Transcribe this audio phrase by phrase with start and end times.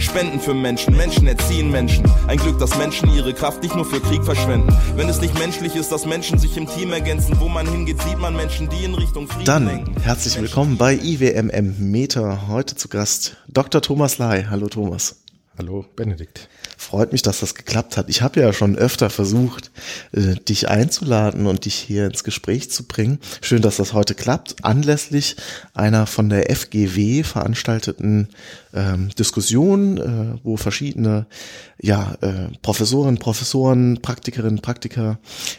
[0.00, 2.04] Spenden für Menschen, Menschen erziehen Menschen.
[2.26, 4.74] Ein Glück, dass Menschen ihre Kraft nicht nur für Krieg verschwenden.
[4.96, 8.18] Wenn es nicht menschlich ist, dass Menschen sich im Team ergänzen, wo man hingeht, sieht
[8.18, 9.94] man Menschen, die in Richtung Frieden Dann denken.
[10.02, 12.48] herzlich willkommen bei IWMM Meter.
[12.48, 13.82] Heute zu Gast Dr.
[13.82, 14.46] Thomas Lai.
[14.48, 15.16] Hallo Thomas.
[15.58, 16.48] Hallo Benedikt.
[16.78, 18.08] Freut mich, dass das geklappt hat.
[18.08, 19.70] Ich habe ja schon öfter versucht,
[20.12, 23.18] äh, dich einzuladen und dich hier ins Gespräch zu bringen.
[23.42, 24.64] Schön, dass das heute klappt.
[24.64, 25.36] Anlässlich
[25.74, 28.28] einer von der FGW veranstalteten
[28.72, 31.26] ähm, Diskussion, äh, wo verschiedene
[31.80, 35.18] ja, äh, Professoren, Professoren, Praktikerinnen, Praktiker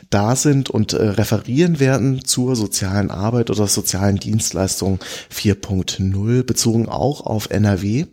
[0.10, 5.00] da sind und äh, referieren werden zur sozialen Arbeit oder sozialen Dienstleistung
[5.34, 8.06] 4.0, bezogen auch auf NRW.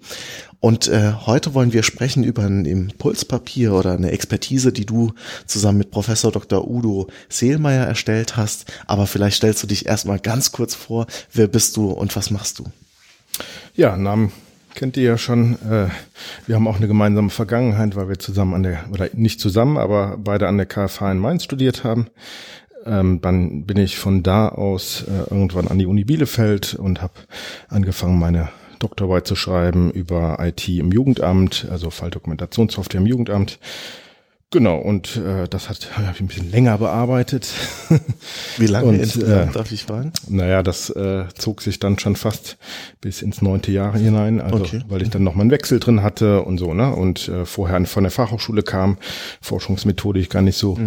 [0.60, 5.12] Und äh, heute wollen wir sprechen über ein Impulspapier oder eine Expertise, die du
[5.46, 6.68] zusammen mit Professor Dr.
[6.68, 8.72] Udo Seelmeier erstellt hast.
[8.86, 12.58] Aber vielleicht stellst du dich erstmal ganz kurz vor, wer bist du und was machst
[12.58, 12.64] du?
[13.74, 14.32] Ja, Namen
[14.74, 15.54] kennt ihr ja schon.
[15.62, 15.88] Äh,
[16.46, 20.16] Wir haben auch eine gemeinsame Vergangenheit, weil wir zusammen an der, oder nicht zusammen, aber
[20.18, 22.08] beide an der KFH in Mainz studiert haben.
[22.84, 27.14] Ähm, Dann bin ich von da aus äh, irgendwann an die Uni Bielefeld und habe
[27.68, 28.48] angefangen, meine
[28.78, 33.58] Doktorarbeit zu schreiben über IT im Jugendamt, also Falldokumentationssoftware im Jugendamt.
[34.50, 37.48] Genau, und äh, das hat hab ich ein bisschen länger bearbeitet.
[38.56, 40.10] Wie lange Und, äh, darf ich fragen?
[40.26, 42.56] Naja, das äh, zog sich dann schon fast
[43.02, 44.82] bis ins neunte Jahr hinein, also Okay.
[44.88, 46.94] weil ich dann noch mal einen Wechsel drin hatte und so, ne?
[46.94, 48.96] Und äh, vorher von der Fachhochschule kam,
[49.42, 50.78] Forschungsmethode ich gar nicht so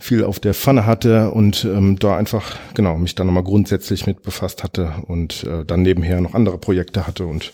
[0.00, 4.22] viel auf der Pfanne hatte und ähm, da einfach, genau, mich dann nochmal grundsätzlich mit
[4.22, 7.52] befasst hatte und äh, dann nebenher noch andere Projekte hatte und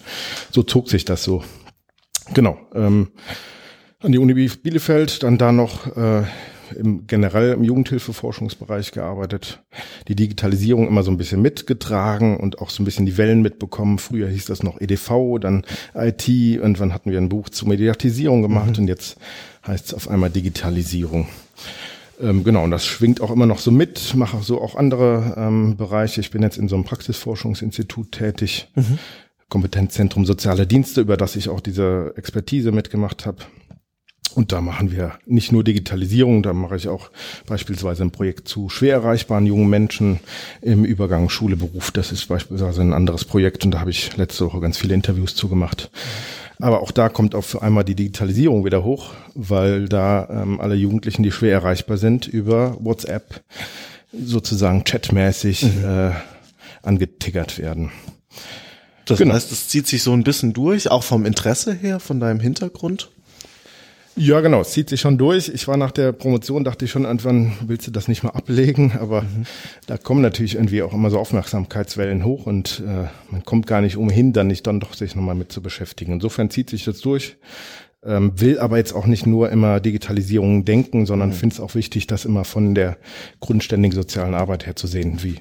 [0.51, 1.45] so zog sich das so.
[2.33, 2.57] Genau.
[2.75, 3.09] Ähm,
[4.03, 6.25] an die Uni Bielefeld, dann da noch äh,
[6.77, 9.63] im generell im Jugendhilfeforschungsbereich gearbeitet,
[10.09, 13.99] die Digitalisierung immer so ein bisschen mitgetragen und auch so ein bisschen die Wellen mitbekommen.
[13.99, 15.65] Früher hieß das noch EDV, dann
[15.95, 19.19] IT, irgendwann hatten wir ein Buch zur Mediatisierung gemacht und jetzt
[19.67, 21.29] heißt es auf einmal Digitalisierung.
[22.21, 25.77] Ähm, genau, und das schwingt auch immer noch so mit, mache so auch andere ähm,
[25.77, 26.21] Bereiche.
[26.21, 28.69] Ich bin jetzt in so einem Praxisforschungsinstitut tätig,
[29.49, 33.39] Kompetenzzentrum Soziale Dienste, über das ich auch diese Expertise mitgemacht habe.
[34.35, 37.11] Und da machen wir nicht nur Digitalisierung, da mache ich auch
[37.47, 40.21] beispielsweise ein Projekt zu schwer erreichbaren jungen Menschen
[40.61, 41.91] im Übergang Schule, Beruf.
[41.91, 45.35] Das ist beispielsweise ein anderes Projekt und da habe ich letzte Woche ganz viele Interviews
[45.35, 45.91] zugemacht.
[46.59, 51.23] Aber auch da kommt auf einmal die Digitalisierung wieder hoch, weil da ähm, alle Jugendlichen,
[51.23, 53.43] die schwer erreichbar sind, über WhatsApp
[54.13, 56.11] sozusagen chatmäßig äh,
[56.83, 57.91] angetickert werden.
[59.05, 59.35] Das Genau.
[59.35, 63.11] heißt, es zieht sich so ein bisschen durch, auch vom Interesse her, von deinem Hintergrund.
[64.15, 65.49] Ja, genau, es zieht sich schon durch.
[65.49, 68.93] Ich war nach der Promotion, dachte ich schon, irgendwann willst du das nicht mal ablegen,
[69.01, 69.25] aber
[69.87, 73.97] da kommen natürlich irgendwie auch immer so Aufmerksamkeitswellen hoch und äh, man kommt gar nicht
[73.97, 76.13] umhin, dann nicht dann doch sich nochmal mit zu beschäftigen.
[76.13, 77.37] Insofern zieht sich das durch.
[78.05, 82.07] Ähm, will aber jetzt auch nicht nur immer Digitalisierung denken, sondern finde es auch wichtig,
[82.09, 82.99] das immer von der
[83.41, 85.37] grundständigen sozialen Arbeit her zu sehen, wie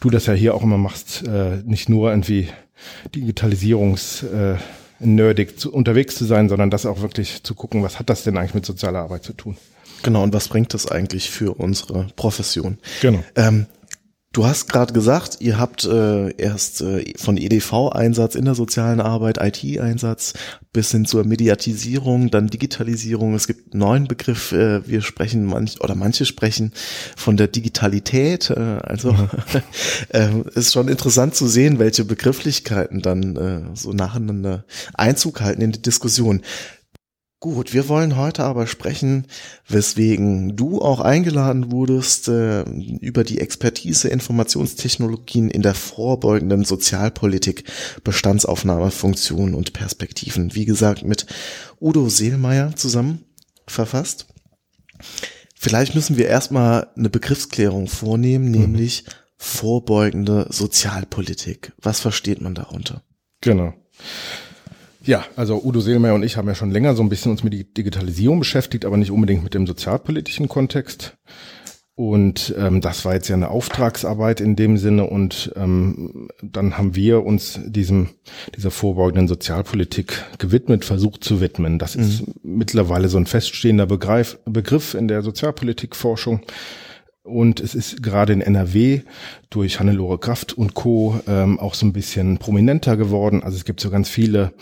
[0.00, 2.48] du das ja hier auch immer machst, äh, nicht nur irgendwie
[3.14, 4.56] Digitalisierungs äh,
[4.98, 8.36] nerdig zu, unterwegs zu sein, sondern das auch wirklich zu gucken, was hat das denn
[8.36, 9.56] eigentlich mit sozialer Arbeit zu tun.
[10.02, 12.78] Genau, und was bringt das eigentlich für unsere Profession?
[13.00, 13.24] Genau.
[13.34, 13.66] Ähm,
[14.36, 19.38] du hast gerade gesagt, ihr habt äh, erst äh, von EDV-Einsatz in der sozialen Arbeit,
[19.40, 20.34] IT-Einsatz
[20.74, 23.34] bis hin zur Mediatisierung, dann Digitalisierung.
[23.34, 24.52] Es gibt einen neuen Begriff.
[24.52, 26.72] Äh, wir sprechen manch oder manche sprechen
[27.16, 28.50] von der Digitalität.
[28.50, 29.16] Äh, also
[30.10, 35.72] äh, ist schon interessant zu sehen, welche Begrifflichkeiten dann äh, so nacheinander Einzug halten in
[35.72, 36.42] die Diskussion.
[37.38, 39.26] Gut, wir wollen heute aber sprechen,
[39.68, 47.64] weswegen du auch eingeladen wurdest, äh, über die Expertise Informationstechnologien in der vorbeugenden Sozialpolitik,
[48.04, 50.54] Bestandsaufnahme, Funktionen und Perspektiven.
[50.54, 51.26] Wie gesagt, mit
[51.78, 53.26] Udo Seelmeier zusammen
[53.66, 54.26] verfasst.
[55.54, 59.04] Vielleicht müssen wir erstmal eine Begriffsklärung vornehmen, nämlich
[59.36, 61.72] vorbeugende Sozialpolitik.
[61.82, 63.02] Was versteht man darunter?
[63.42, 63.74] Genau.
[65.06, 67.52] Ja, also Udo Seelmeier und ich haben ja schon länger so ein bisschen uns mit
[67.52, 71.16] die Digitalisierung beschäftigt, aber nicht unbedingt mit dem sozialpolitischen Kontext.
[71.94, 75.04] Und ähm, das war jetzt ja eine Auftragsarbeit in dem Sinne.
[75.04, 78.10] Und ähm, dann haben wir uns diesem
[78.54, 81.78] dieser vorbeugenden Sozialpolitik gewidmet, versucht zu widmen.
[81.78, 86.42] Das ist mittlerweile so ein feststehender Begriff, Begriff in der Sozialpolitikforschung.
[87.26, 89.02] Und es ist gerade in NRW
[89.50, 91.20] durch Hannelore Kraft und Co.
[91.26, 93.42] Ähm, auch so ein bisschen prominenter geworden.
[93.42, 94.52] Also es gibt so ganz viele,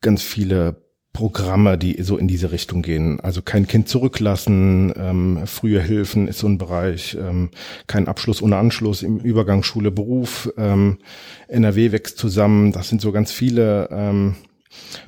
[0.00, 0.82] ganz viele
[1.12, 3.20] Programme, die so in diese Richtung gehen.
[3.20, 7.50] Also kein Kind zurücklassen, ähm, frühe Hilfen ist so ein Bereich, ähm,
[7.88, 10.98] kein Abschluss ohne Anschluss im Übergang Schule Beruf, ähm,
[11.48, 12.70] NRW wächst zusammen.
[12.72, 14.36] Das sind so ganz viele ähm,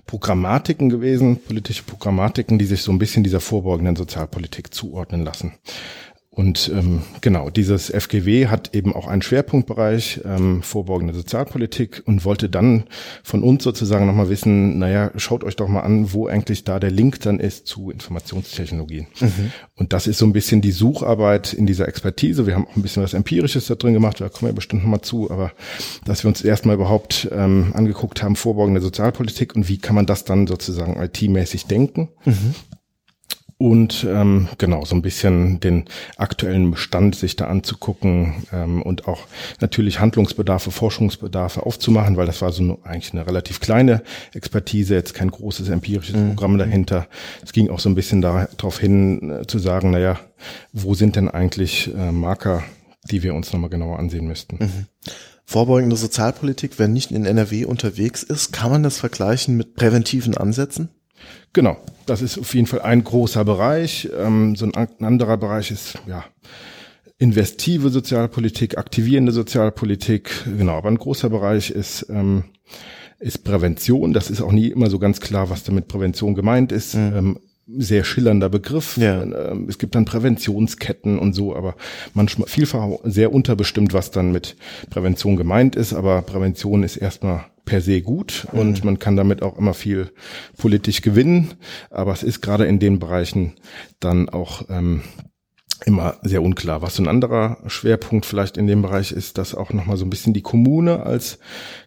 [0.06, 5.54] Programmatiken gewesen, politische Programmatiken, die sich so ein bisschen dieser vorbeugenden Sozialpolitik zuordnen lassen.
[6.34, 12.48] Und ähm, genau, dieses FGW hat eben auch einen Schwerpunktbereich, ähm, vorbeugende Sozialpolitik und wollte
[12.48, 12.84] dann
[13.22, 16.90] von uns sozusagen nochmal wissen, naja, schaut euch doch mal an, wo eigentlich da der
[16.90, 19.08] Link dann ist zu Informationstechnologien.
[19.20, 19.52] Mhm.
[19.74, 22.46] Und das ist so ein bisschen die Sucharbeit in dieser Expertise.
[22.46, 25.02] Wir haben auch ein bisschen was Empirisches da drin gemacht, da kommen wir bestimmt nochmal
[25.02, 25.52] zu, aber
[26.06, 30.24] dass wir uns erstmal überhaupt ähm, angeguckt haben, vorbeugende Sozialpolitik und wie kann man das
[30.24, 32.08] dann sozusagen IT-mäßig denken.
[32.24, 32.54] Mhm
[33.62, 35.84] und ähm, genau so ein bisschen den
[36.16, 39.20] aktuellen Bestand sich da anzugucken ähm, und auch
[39.60, 44.02] natürlich Handlungsbedarfe, Forschungsbedarfe aufzumachen, weil das war so eine, eigentlich eine relativ kleine
[44.34, 46.30] Expertise, jetzt kein großes empirisches mhm.
[46.30, 47.06] Programm dahinter.
[47.44, 50.18] Es ging auch so ein bisschen darauf hin äh, zu sagen, naja,
[50.72, 52.64] wo sind denn eigentlich äh, Marker,
[53.12, 54.56] die wir uns nochmal genauer ansehen müssten.
[54.58, 54.86] Mhm.
[55.44, 60.88] Vorbeugende Sozialpolitik, wenn nicht in NRW unterwegs ist, kann man das vergleichen mit präventiven Ansätzen?
[61.52, 61.76] Genau,
[62.06, 64.08] das ist auf jeden Fall ein großer Bereich.
[64.16, 66.24] Ähm, so ein anderer Bereich ist ja
[67.18, 70.30] investive Sozialpolitik, aktivierende Sozialpolitik.
[70.44, 72.44] Genau, aber ein großer Bereich ist ähm,
[73.22, 74.12] ist Prävention.
[74.12, 76.94] Das ist auch nie immer so ganz klar, was damit Prävention gemeint ist.
[76.94, 77.16] Mhm.
[77.16, 77.38] Ähm,
[77.78, 78.96] sehr schillernder Begriff.
[78.96, 79.22] Ja.
[79.22, 81.76] Ähm, es gibt dann Präventionsketten und so, aber
[82.14, 84.56] manchmal vielfach sehr unterbestimmt, was dann mit
[84.90, 85.92] Prävention gemeint ist.
[85.92, 88.86] Aber Prävention ist erstmal per se gut und mhm.
[88.86, 90.10] man kann damit auch immer viel
[90.58, 91.54] politisch gewinnen.
[91.90, 93.54] Aber es ist gerade in den Bereichen
[94.00, 95.02] dann auch ähm,
[95.84, 96.82] immer sehr unklar.
[96.82, 100.32] Was ein anderer Schwerpunkt vielleicht in dem Bereich ist, dass auch nochmal so ein bisschen
[100.32, 101.38] die Kommune als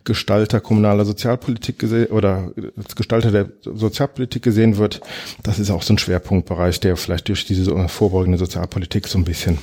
[0.03, 5.01] Gestalter kommunaler Sozialpolitik gesehen oder als Gestalter der Sozialpolitik gesehen wird.
[5.43, 9.57] Das ist auch so ein Schwerpunktbereich, der vielleicht durch diese vorbeugende Sozialpolitik so ein bisschen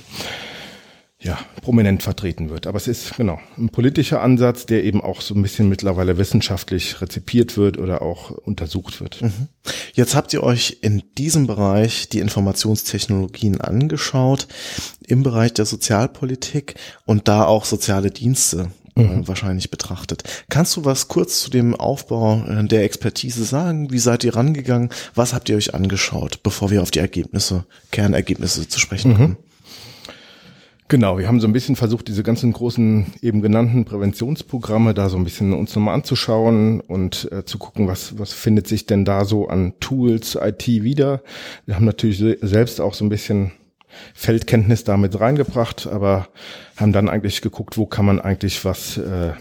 [1.23, 2.67] ja, prominent vertreten wird.
[2.67, 7.01] Aber es ist genau ein politischer Ansatz, der eben auch so ein bisschen mittlerweile wissenschaftlich
[7.01, 9.23] rezipiert wird oder auch untersucht wird.
[9.23, 9.49] Mhm.
[9.93, 14.49] Jetzt habt ihr euch in diesem Bereich die Informationstechnologien angeschaut,
[15.07, 16.75] im Bereich der Sozialpolitik
[17.05, 19.29] und da auch soziale Dienste äh, mhm.
[19.29, 20.25] wahrscheinlich betrachtet.
[20.51, 23.91] Kannst du was kurz zu dem Aufbau äh, der Expertise sagen?
[23.91, 24.91] Wie seid ihr rangegangen?
[25.15, 29.17] Was habt ihr euch angeschaut, bevor wir auf die Ergebnisse, Kernergebnisse zu sprechen mhm.
[29.17, 29.37] kommen?
[30.93, 35.17] Genau, wir haben so ein bisschen versucht, diese ganzen großen eben genannten Präventionsprogramme da so
[35.17, 39.25] ein bisschen uns nochmal anzuschauen und äh, zu gucken, was, was findet sich denn da
[39.25, 41.23] so an Tools, IT wieder.
[41.65, 43.53] Wir haben natürlich selbst auch so ein bisschen
[44.13, 46.29] Feldkenntnis damit reingebracht, aber
[46.77, 49.33] haben dann eigentlich geguckt, wo kann man eigentlich was äh,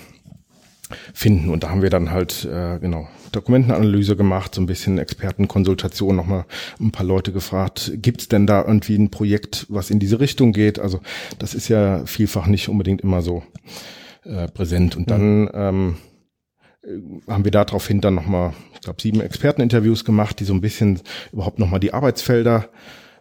[1.14, 1.50] finden.
[1.50, 6.46] Und da haben wir dann halt, äh, genau, Dokumentenanalyse gemacht, so ein bisschen Expertenkonsultation, nochmal
[6.80, 10.80] ein paar Leute gefragt, gibt's denn da irgendwie ein Projekt, was in diese Richtung geht?
[10.80, 11.00] Also
[11.40, 13.44] das ist ja vielfach nicht unbedingt immer so
[14.24, 14.98] äh, präsent.
[14.98, 15.96] Und dann ähm,
[17.28, 21.00] haben wir daraufhin dann nochmal, ich glaube, sieben Experteninterviews gemacht, die so ein bisschen
[21.32, 22.70] überhaupt nochmal die Arbeitsfelder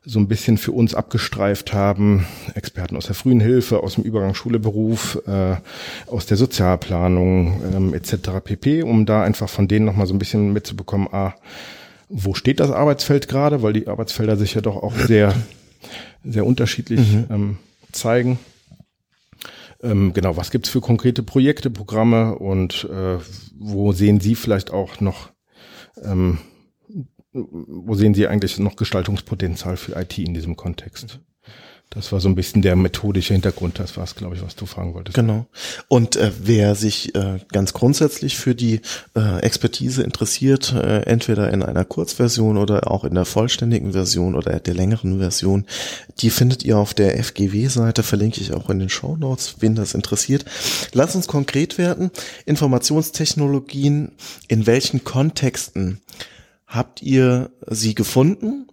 [0.04, 2.26] so ein bisschen für uns abgestreift haben.
[2.54, 5.56] Experten aus der frühen Hilfe, aus dem Übergang Schule-Beruf, äh,
[6.06, 8.40] aus der Sozialplanung ähm, etc.
[8.42, 11.34] pp, um da einfach von denen nochmal so ein bisschen mitzubekommen, ah,
[12.08, 15.34] wo steht das Arbeitsfeld gerade, weil die Arbeitsfelder sich ja doch auch sehr,
[16.24, 17.26] sehr unterschiedlich mhm.
[17.30, 17.58] ähm,
[17.92, 18.38] zeigen.
[19.82, 23.18] Ähm, genau, was gibt's für konkrete Projekte, Programme und äh,
[23.58, 25.30] wo sehen Sie vielleicht auch noch
[26.02, 26.38] ähm,
[27.32, 31.20] wo sehen Sie eigentlich noch Gestaltungspotenzial für IT in diesem Kontext?
[31.92, 34.64] Das war so ein bisschen der methodische Hintergrund, das war es, glaube ich, was du
[34.64, 35.16] fragen wolltest.
[35.16, 35.46] Genau.
[35.88, 38.80] Und äh, wer sich äh, ganz grundsätzlich für die
[39.16, 44.60] äh, Expertise interessiert, äh, entweder in einer Kurzversion oder auch in der vollständigen Version oder
[44.60, 45.66] der längeren Version,
[46.20, 49.94] die findet ihr auf der FGW-Seite, verlinke ich auch in den Show Notes, wen das
[49.94, 50.44] interessiert.
[50.92, 52.12] Lass uns konkret werden.
[52.46, 54.12] Informationstechnologien,
[54.46, 56.00] in welchen Kontexten
[56.70, 58.68] habt ihr sie gefunden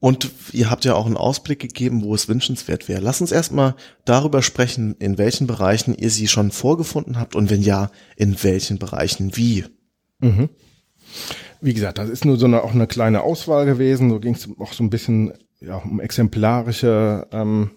[0.00, 3.00] und ihr habt ja auch einen Ausblick gegeben, wo es wünschenswert wäre.
[3.00, 3.74] Lass uns erstmal
[4.04, 8.78] darüber sprechen, in welchen Bereichen ihr sie schon vorgefunden habt und wenn ja, in welchen
[8.78, 9.64] Bereichen wie.
[10.20, 10.50] Mhm.
[11.60, 14.10] Wie gesagt, das ist nur so eine, auch eine kleine Auswahl gewesen.
[14.10, 17.70] So ging es auch so ein bisschen ja, um exemplarische ähm,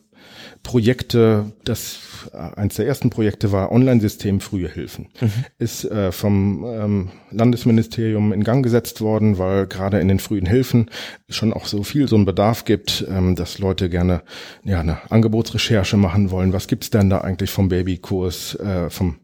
[0.63, 1.99] Projekte, das
[2.31, 5.07] eins der ersten Projekte war Online-System Frühe Hilfen.
[5.19, 5.31] Mhm.
[5.57, 10.89] Ist äh, vom ähm, Landesministerium in Gang gesetzt worden, weil gerade in den frühen Hilfen
[11.29, 14.21] schon auch so viel so ein Bedarf gibt, ähm, dass Leute gerne
[14.63, 16.53] ja eine Angebotsrecherche machen wollen.
[16.53, 19.17] Was gibt's denn da eigentlich vom Babykurs, äh, vom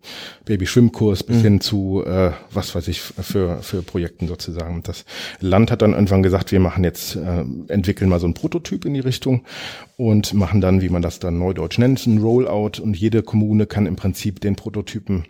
[0.46, 1.41] Babyschwimmkurs bis mhm.
[1.41, 4.82] hin zu äh, was weiß ich für für Projekten sozusagen.
[4.84, 5.06] Das
[5.39, 8.94] Land hat dann irgendwann gesagt, wir machen jetzt äh, entwickeln mal so ein Prototyp in
[8.94, 9.44] die Richtung
[9.98, 13.86] und machen dann, wie man das dann neudeutsch nennt, ein Rollout und jede Kommune kann
[13.86, 15.25] im Prinzip den Prototypen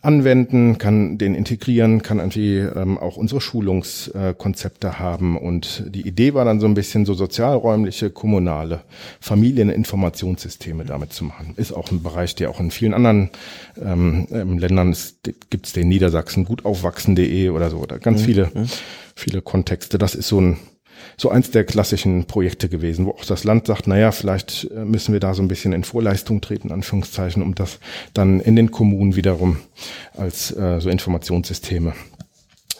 [0.00, 5.36] anwenden, kann den integrieren, kann irgendwie ähm, auch unsere Schulungskonzepte haben.
[5.36, 8.82] Und die Idee war dann so ein bisschen so sozialräumliche, kommunale
[9.20, 11.54] Familieninformationssysteme damit zu machen.
[11.56, 13.30] Ist auch ein Bereich, der auch in vielen anderen
[13.80, 14.96] ähm, ähm Ländern
[15.50, 18.24] gibt es den Niedersachsen gut aufwachsen.de oder so, oder ganz mhm.
[18.24, 18.68] viele, mhm.
[19.16, 19.98] viele Kontexte.
[19.98, 20.58] Das ist so ein
[21.16, 25.12] so eins der klassischen Projekte gewesen, wo auch das Land sagt, naja, vielleicht äh, müssen
[25.12, 27.78] wir da so ein bisschen in Vorleistung treten, Anführungszeichen, um das
[28.14, 29.58] dann in den Kommunen wiederum
[30.16, 31.94] als äh, so Informationssysteme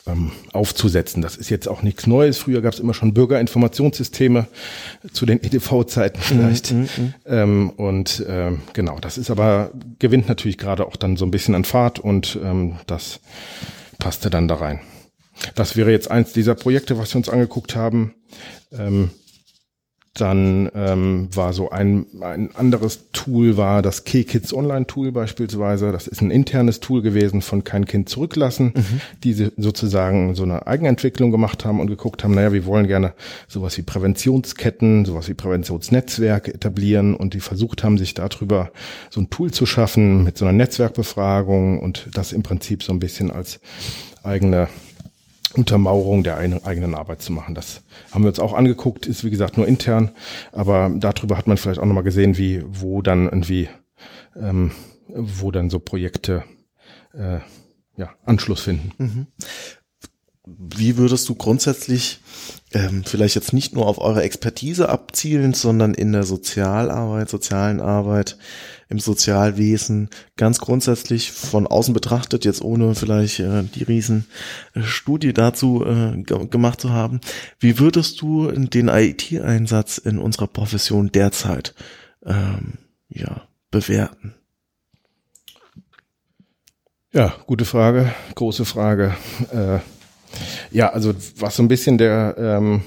[0.08, 1.22] ähm, aufzusetzen.
[1.22, 2.38] Das ist jetzt auch nichts Neues.
[2.38, 4.46] Früher gab es immer schon Bürgerinformationssysteme
[5.12, 6.72] zu den EDV-Zeiten vielleicht.
[6.72, 7.14] Mm, mm, mm.
[7.26, 11.54] Ähm, und ähm, genau, das ist aber, gewinnt natürlich gerade auch dann so ein bisschen
[11.54, 13.20] an Fahrt und ähm, das
[13.98, 14.80] passte dann da rein.
[15.54, 18.14] Das wäre jetzt eins dieser Projekte, was wir uns angeguckt haben.
[18.72, 19.10] Ähm,
[20.20, 25.92] dann ähm, war so ein, ein anderes Tool, war das K-Kids Online-Tool beispielsweise.
[25.92, 29.00] Das ist ein internes Tool gewesen von Kein Kind zurücklassen, mhm.
[29.22, 33.14] die sozusagen so eine Eigenentwicklung gemacht haben und geguckt haben, naja, wir wollen gerne
[33.46, 38.70] sowas wie Präventionsketten, sowas wie Präventionsnetzwerke etablieren und die versucht haben, sich darüber
[39.10, 42.98] so ein Tool zu schaffen mit so einer Netzwerkbefragung und das im Prinzip so ein
[42.98, 43.60] bisschen als
[44.22, 44.68] eigene
[45.54, 47.54] Untermauerung der eigenen Arbeit zu machen.
[47.54, 50.10] Das haben wir uns auch angeguckt, ist wie gesagt nur intern,
[50.52, 53.68] aber darüber hat man vielleicht auch nochmal gesehen, wie, wo dann irgendwie,
[54.36, 54.72] ähm,
[55.08, 56.44] wo dann so Projekte
[57.14, 57.38] äh,
[57.96, 58.92] ja, Anschluss finden.
[58.98, 59.26] Mhm.
[60.46, 62.20] Wie würdest du grundsätzlich
[62.72, 68.38] ähm, vielleicht jetzt nicht nur auf eure Expertise abzielen, sondern in der Sozialarbeit, sozialen Arbeit,
[68.88, 76.22] im Sozialwesen ganz grundsätzlich von außen betrachtet, jetzt ohne vielleicht äh, die Riesenstudie dazu äh,
[76.22, 77.20] gemacht zu haben.
[77.60, 81.74] Wie würdest du den IT-Einsatz in unserer Profession derzeit
[82.24, 82.78] ähm,
[83.08, 84.34] ja, bewerten?
[87.12, 89.14] Ja, gute Frage, große Frage.
[89.52, 89.78] Äh,
[90.70, 92.82] ja, also was so ein bisschen der ähm,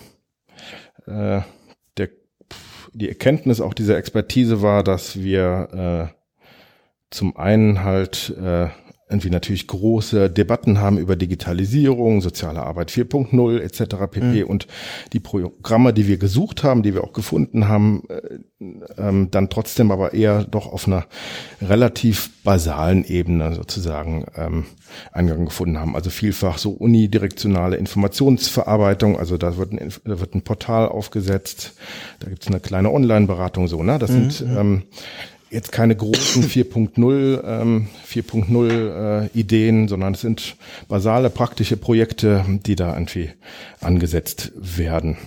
[1.08, 1.41] äh,
[2.93, 6.21] die Erkenntnis auch dieser Expertise war, dass wir äh,
[7.10, 8.67] zum einen halt äh,
[9.12, 13.96] irgendwie natürlich große Debatten haben über Digitalisierung, soziale Arbeit 4.0 etc.
[14.10, 14.44] pp.
[14.44, 14.50] Mhm.
[14.50, 14.68] Und
[15.13, 18.39] die Programme, die wir gesucht haben, die wir auch gefunden haben, äh,
[18.98, 21.06] ähm, dann trotzdem aber eher doch auf einer
[21.62, 24.65] relativ basalen Ebene sozusagen ähm,
[25.12, 25.96] Eingang gefunden haben.
[25.96, 31.74] Also vielfach so unidirektionale Informationsverarbeitung, also da wird ein, da wird ein Portal aufgesetzt,
[32.20, 34.00] da gibt es eine kleine Online-Beratung so, ne?
[34.00, 34.30] Das mhm.
[34.32, 34.84] sind ähm,
[35.51, 40.55] jetzt keine großen 4.0 ähm, 4.0 äh, Ideen, sondern es sind
[40.88, 43.29] basale praktische Projekte, die da irgendwie
[43.81, 45.17] angesetzt werden.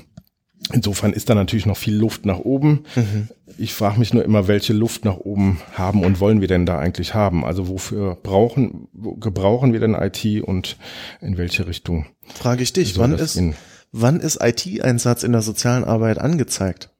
[0.72, 2.84] Insofern ist da natürlich noch viel Luft nach oben.
[2.96, 3.28] Mhm.
[3.58, 6.78] Ich frage mich nur immer, welche Luft nach oben haben und wollen wir denn da
[6.78, 7.44] eigentlich haben?
[7.44, 10.78] Also wofür brauchen, wo gebrauchen wir denn IT und
[11.20, 12.06] in welche Richtung?
[12.34, 13.40] Frage ich dich, wann ist,
[13.92, 16.93] wann ist IT-Einsatz in der sozialen Arbeit angezeigt?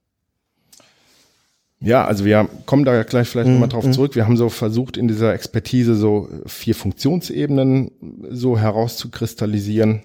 [1.85, 3.55] Ja, also wir kommen da gleich vielleicht mhm.
[3.55, 3.93] nochmal drauf mhm.
[3.93, 4.15] zurück.
[4.15, 7.91] Wir haben so versucht, in dieser Expertise so vier Funktionsebenen
[8.31, 10.03] so herauszukristallisieren,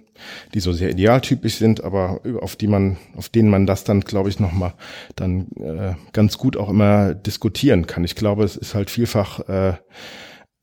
[0.53, 4.29] die so sehr idealtypisch sind, aber auf die man, auf denen man das dann, glaube
[4.29, 4.73] ich, nochmal
[5.15, 8.03] dann äh, ganz gut auch immer diskutieren kann.
[8.03, 9.73] Ich glaube, es ist halt vielfach äh,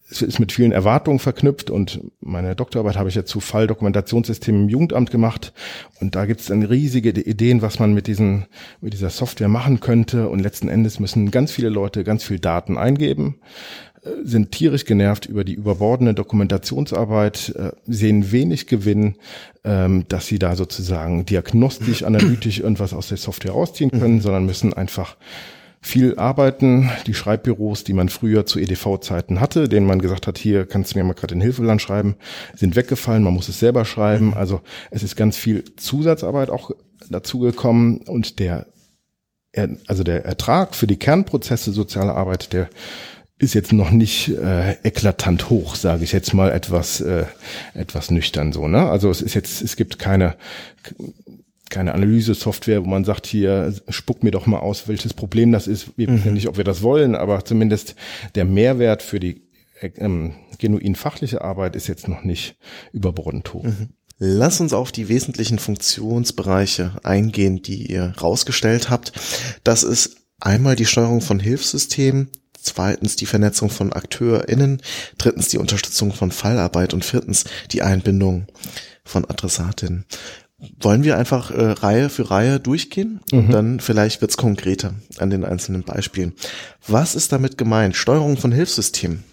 [0.09, 4.69] es ist mit vielen Erwartungen verknüpft und meine Doktorarbeit habe ich ja zu Falldokumentationssystemen im
[4.69, 5.53] Jugendamt gemacht.
[6.01, 8.47] Und da gibt es dann riesige Ideen, was man mit diesen
[8.81, 10.29] mit dieser Software machen könnte.
[10.29, 13.41] Und letzten Endes müssen ganz viele Leute ganz viel Daten eingeben,
[14.05, 19.17] äh, sind tierisch genervt über die überbordene Dokumentationsarbeit, äh, sehen wenig Gewinn,
[19.65, 24.73] ähm, dass sie da sozusagen diagnostisch, analytisch irgendwas aus der Software rausziehen können, sondern müssen
[24.73, 25.17] einfach
[25.81, 26.91] viel arbeiten.
[27.07, 30.99] Die Schreibbüros, die man früher zu EDV-Zeiten hatte, denen man gesagt hat, hier kannst du
[30.99, 32.17] mir mal gerade in Hilfeland schreiben,
[32.55, 33.23] sind weggefallen.
[33.23, 34.35] Man muss es selber schreiben.
[34.35, 36.71] Also es ist ganz viel Zusatzarbeit auch
[37.11, 38.67] dazugekommen und der,
[39.87, 42.69] also der Ertrag für die Kernprozesse soziale Arbeit, der
[43.39, 47.27] ist jetzt noch nicht äh, eklatant hoch, sage ich jetzt mal etwas äh,
[47.75, 48.67] etwas nüchtern so.
[48.67, 48.89] Ne?
[48.89, 50.37] Also es ist jetzt es gibt keine
[51.71, 55.97] keine Analyse-Software, wo man sagt, hier, spuck mir doch mal aus, welches Problem das ist.
[55.97, 56.35] Wir wissen mhm.
[56.35, 57.97] nicht, ob wir das wollen, aber zumindest
[58.35, 59.47] der Mehrwert für die
[59.83, 62.57] ähm, genuin fachliche Arbeit ist jetzt noch nicht
[62.93, 63.65] überbordend hoch.
[63.65, 63.91] Mhm.
[64.19, 69.13] Lass uns auf die wesentlichen Funktionsbereiche eingehen, die ihr rausgestellt habt.
[69.63, 74.81] Das ist einmal die Steuerung von Hilfssystemen, zweitens die Vernetzung von AkteurInnen,
[75.19, 78.47] drittens die Unterstützung von Fallarbeit und viertens die Einbindung
[79.05, 80.07] von Adressatinnen.
[80.81, 83.53] Wollen wir einfach äh, Reihe für Reihe durchgehen und mhm.
[83.53, 86.33] dann vielleicht wird's konkreter an den einzelnen Beispielen.
[86.87, 87.95] Was ist damit gemeint?
[87.95, 89.25] Steuerung von Hilfssystemen.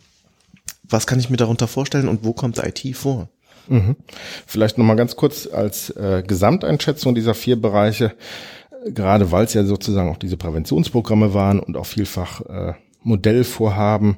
[0.83, 3.29] Was kann ich mir darunter vorstellen und wo kommt IT vor?
[3.67, 3.95] Mhm.
[4.45, 8.13] Vielleicht nochmal ganz kurz als äh, Gesamteinschätzung dieser vier Bereiche,
[8.85, 14.17] gerade weil es ja sozusagen auch diese Präventionsprogramme waren und auch vielfach äh, Modellvorhaben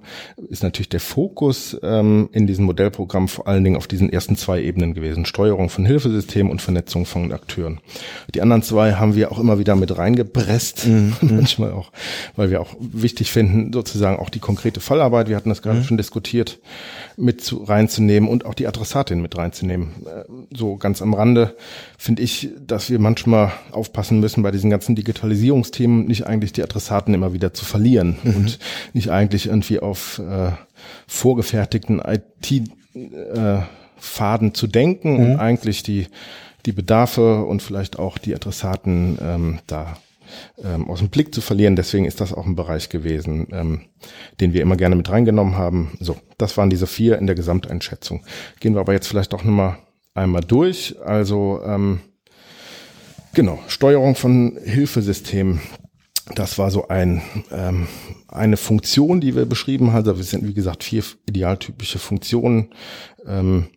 [0.50, 4.62] ist natürlich der Fokus ähm, in diesem Modellprogramm vor allen Dingen auf diesen ersten zwei
[4.62, 5.26] Ebenen gewesen.
[5.26, 7.80] Steuerung von Hilfesystemen und Vernetzung von Akteuren.
[8.34, 11.14] Die anderen zwei haben wir auch immer wieder mit reingepresst, mhm.
[11.22, 11.92] manchmal auch,
[12.36, 15.84] weil wir auch wichtig finden, sozusagen auch die konkrete Fallarbeit, wir hatten das gerade mhm.
[15.84, 16.60] schon diskutiert,
[17.18, 19.90] mit zu, reinzunehmen und auch die Adressatin mit reinzunehmen.
[20.06, 20.24] Äh,
[20.56, 21.56] so ganz am Rande
[21.98, 27.14] finde ich, dass wir manchmal aufpassen müssen bei diesen ganzen Digitalisierungsthemen, nicht eigentlich die Adressaten
[27.14, 28.36] immer wieder zu verlieren mhm.
[28.36, 28.60] und
[28.94, 30.52] nicht eigentlich irgendwie auf äh,
[31.08, 32.70] vorgefertigten IT-Faden
[34.50, 35.20] äh, zu denken mhm.
[35.20, 36.08] und eigentlich die,
[36.66, 39.98] die Bedarfe und vielleicht auch die Adressaten ähm, da
[40.64, 41.76] ähm, aus dem Blick zu verlieren.
[41.76, 43.82] Deswegen ist das auch ein Bereich gewesen, ähm,
[44.40, 45.98] den wir immer gerne mit reingenommen haben.
[46.00, 48.24] So, das waren diese vier in der Gesamteinschätzung.
[48.60, 49.78] Gehen wir aber jetzt vielleicht auch nochmal
[50.14, 50.96] einmal durch.
[51.04, 52.02] Also ähm,
[53.34, 55.62] genau, Steuerung von Hilfesystemen.
[56.34, 57.88] Das war so ein, ähm,
[58.28, 60.08] eine Funktion, die wir beschrieben haben.
[60.08, 62.70] Also wir sind, wie gesagt, vier idealtypische Funktionen.
[63.28, 63.68] Ähm,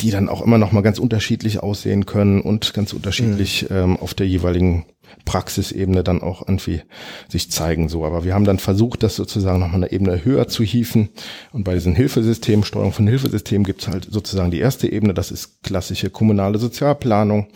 [0.00, 3.76] die dann auch immer noch mal ganz unterschiedlich aussehen können und ganz unterschiedlich mhm.
[3.76, 4.86] ähm, auf der jeweiligen
[5.24, 6.82] Praxisebene dann auch irgendwie
[7.28, 8.04] sich zeigen so.
[8.04, 11.08] Aber wir haben dann versucht, das sozusagen noch mal eine Ebene höher zu hieven.
[11.52, 15.30] Und bei diesen Hilfesystemen, Steuerung von Hilfesystemen, gibt es halt sozusagen die erste Ebene, das
[15.30, 17.48] ist klassische kommunale Sozialplanung.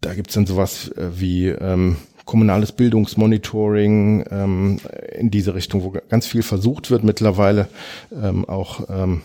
[0.00, 1.96] Da gibt es dann sowas äh, wie ähm,
[2.30, 4.78] kommunales Bildungsmonitoring ähm,
[5.18, 7.66] in diese Richtung, wo ganz viel versucht wird mittlerweile
[8.12, 9.22] ähm, auch ähm,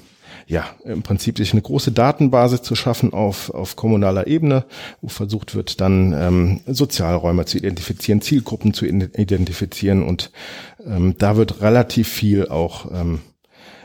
[0.48, 4.66] ja, im Prinzip sich eine große Datenbasis zu schaffen auf, auf kommunaler Ebene,
[5.02, 10.32] wo versucht wird, dann ähm, Sozialräume zu identifizieren, Zielgruppen zu identifizieren und
[10.84, 13.20] ähm, da wird relativ viel auch ähm,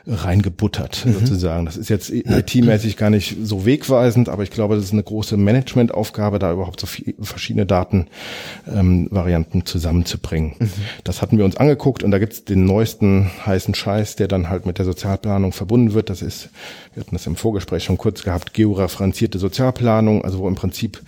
[0.07, 1.15] reingebuttert mhm.
[1.15, 1.67] sozusagen.
[1.67, 5.37] Das ist jetzt IT-mäßig gar nicht so wegweisend, aber ich glaube, das ist eine große
[5.37, 10.55] Managementaufgabe, da überhaupt so viele verschiedene Datenvarianten ähm, zusammenzubringen.
[10.59, 10.71] Mhm.
[11.05, 14.67] Das hatten wir uns angeguckt und da gibt's den neuesten heißen Scheiß, der dann halt
[14.67, 16.11] mit der Sozialplanung verbunden wird.
[16.11, 16.51] Das ist,
[16.95, 21.03] wir hatten das im Vorgespräch schon kurz gehabt, georeferenzierte Sozialplanung, also wo im Prinzip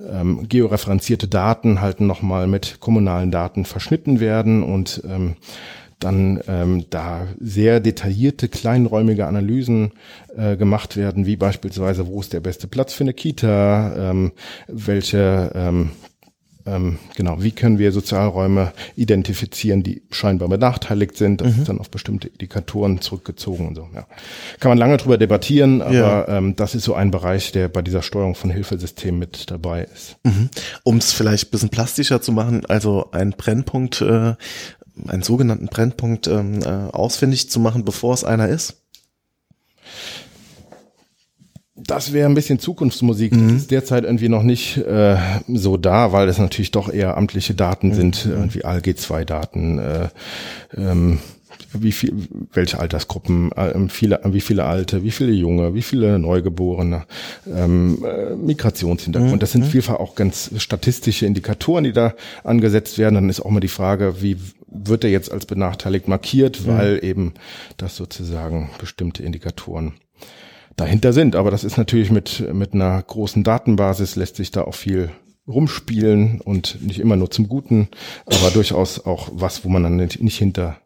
[0.00, 5.36] ähm, georeferenzierte Daten halt nochmal mit kommunalen Daten verschnitten werden und ähm,
[5.98, 9.92] dann ähm, da sehr detaillierte, kleinräumige Analysen
[10.36, 14.32] äh, gemacht werden, wie beispielsweise, wo ist der beste Platz für eine Kita, ähm,
[14.68, 15.90] welche ähm,
[16.66, 21.40] ähm, genau, wie können wir Sozialräume identifizieren, die scheinbar benachteiligt sind.
[21.40, 21.60] Das mhm.
[21.60, 23.88] ist dann auf bestimmte Indikatoren zurückgezogen und so.
[23.94, 24.06] Ja.
[24.58, 26.28] Kann man lange drüber debattieren, aber ja.
[26.28, 30.16] ähm, das ist so ein Bereich, der bei dieser Steuerung von Hilfesystemen mit dabei ist.
[30.24, 30.50] Mhm.
[30.82, 34.34] Um es vielleicht ein bisschen plastischer zu machen, also ein Brennpunkt äh,
[35.06, 38.82] einen sogenannten Brennpunkt ähm, äh, ausfindig zu machen, bevor es einer ist?
[41.74, 43.32] Das wäre ein bisschen Zukunftsmusik.
[43.32, 43.48] Mhm.
[43.48, 47.54] Das ist derzeit irgendwie noch nicht äh, so da, weil es natürlich doch eher amtliche
[47.54, 47.94] Daten mhm.
[47.94, 49.78] sind, irgendwie ALG2-Daten.
[49.78, 50.08] Äh,
[50.76, 51.18] ähm,
[51.72, 52.14] wie viel,
[52.52, 57.04] welche Altersgruppen, äh, viele, wie viele Alte, wie viele Junge, wie viele Neugeborene,
[57.46, 59.34] ähm, äh, Migrationshintergrund.
[59.34, 59.38] Mhm.
[59.38, 59.70] Das sind mhm.
[59.70, 63.16] vielfach auch ganz statistische Indikatoren, die da angesetzt werden.
[63.16, 64.36] Dann ist auch mal die Frage, wie
[64.84, 67.02] wird er jetzt als benachteiligt markiert, weil mhm.
[67.02, 67.34] eben
[67.76, 69.94] das sozusagen bestimmte Indikatoren
[70.76, 71.36] dahinter sind.
[71.36, 75.10] Aber das ist natürlich mit, mit einer großen Datenbasis lässt sich da auch viel
[75.48, 77.88] rumspielen und nicht immer nur zum Guten,
[78.26, 80.78] aber durchaus auch was, wo man dann nicht hinter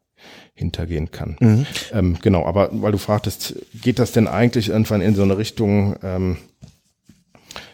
[0.55, 1.37] hintergehen kann.
[1.41, 1.67] Mhm.
[1.93, 5.97] Ähm, genau, aber weil du fragtest, geht das denn eigentlich irgendwann in so eine Richtung
[6.03, 6.37] ähm,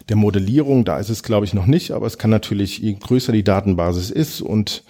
[0.09, 3.33] der Modellierung, da ist es glaube ich noch nicht, aber es kann natürlich, je größer
[3.33, 4.85] die Datenbasis ist und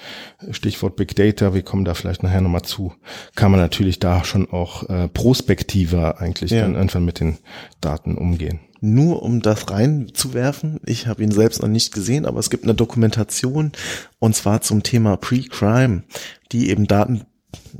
[0.51, 2.93] Stichwort Big Data, wir kommen da vielleicht nachher nochmal zu,
[3.35, 6.63] kann man natürlich da schon auch äh, prospektiver eigentlich ja.
[6.63, 7.39] dann irgendwann mit den
[7.81, 10.81] Daten umgehen nur um das reinzuwerfen.
[10.85, 13.73] Ich habe ihn selbst noch nicht gesehen, aber es gibt eine Dokumentation
[14.19, 16.05] und zwar zum Thema Pre-Crime,
[16.53, 17.25] die eben Daten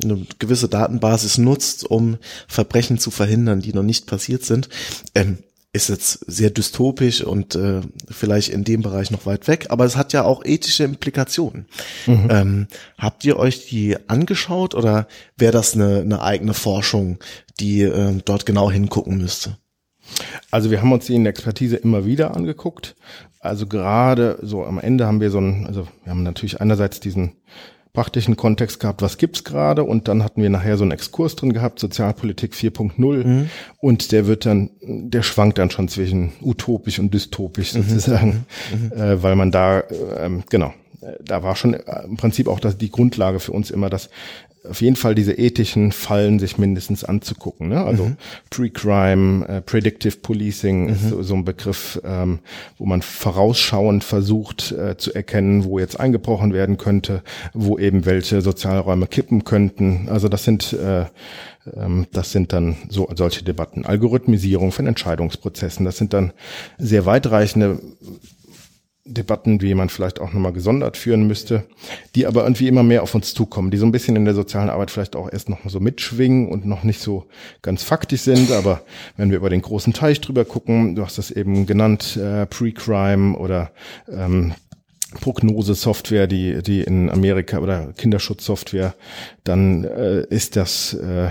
[0.03, 2.17] eine gewisse Datenbasis nutzt, um
[2.49, 4.69] Verbrechen zu verhindern, die noch nicht passiert sind.
[5.15, 5.39] Ähm,
[5.77, 9.97] ist jetzt sehr dystopisch und äh, vielleicht in dem Bereich noch weit weg, aber es
[9.97, 11.67] hat ja auch ethische Implikationen.
[12.07, 12.29] Mhm.
[12.31, 12.67] Ähm,
[12.99, 17.19] habt ihr euch die angeschaut oder wäre das eine, eine eigene Forschung,
[17.61, 19.57] die äh, dort genau hingucken müsste?
[20.51, 22.97] Also wir haben uns die in der Expertise immer wieder angeguckt.
[23.41, 27.33] Also gerade so am Ende haben wir so ein, also wir haben natürlich einerseits diesen
[27.97, 31.55] praktischen Kontext gehabt, was gibt's gerade und dann hatten wir nachher so einen Exkurs drin
[31.55, 33.51] gehabt, Sozialpolitik 4.0 mhm.
[33.79, 37.85] und der wird dann, der schwankt dann schon zwischen utopisch und dystopisch mhm.
[37.85, 38.93] sozusagen, mhm.
[38.93, 40.75] äh, weil man da, äh, genau,
[41.25, 44.11] da war schon im Prinzip auch das, die Grundlage für uns immer, dass
[44.69, 47.69] auf jeden Fall diese ethischen Fallen sich mindestens anzugucken.
[47.69, 47.85] Ne?
[47.85, 48.17] Also mhm.
[48.51, 50.89] Pre-Crime, äh, Predictive Policing mhm.
[50.91, 52.41] ist so, so, ein Begriff, ähm,
[52.79, 57.23] wo man vorausschauend versucht äh, zu erkennen, wo jetzt eingebrochen werden könnte,
[57.55, 60.09] wo eben welche Sozialräume kippen könnten.
[60.11, 61.07] Also das sind äh,
[61.75, 63.85] ähm, das sind dann so solche Debatten.
[63.85, 66.33] Algorithmisierung von Entscheidungsprozessen, das sind dann
[66.79, 67.81] sehr weitreichende
[69.07, 71.65] Debatten, wie man vielleicht auch nochmal gesondert führen müsste,
[72.15, 74.69] die aber irgendwie immer mehr auf uns zukommen, die so ein bisschen in der sozialen
[74.69, 77.27] Arbeit vielleicht auch erst noch mal so mitschwingen und noch nicht so
[77.63, 78.51] ganz faktisch sind.
[78.51, 78.83] Aber
[79.17, 83.37] wenn wir über den großen Teich drüber gucken, du hast das eben genannt, äh, Pre-Crime
[83.37, 83.71] oder
[84.09, 84.55] ähm,
[85.21, 88.95] Prognose-Software, die, die in Amerika oder Kinderschutzsoftware,
[89.45, 91.31] dann äh, ist das äh,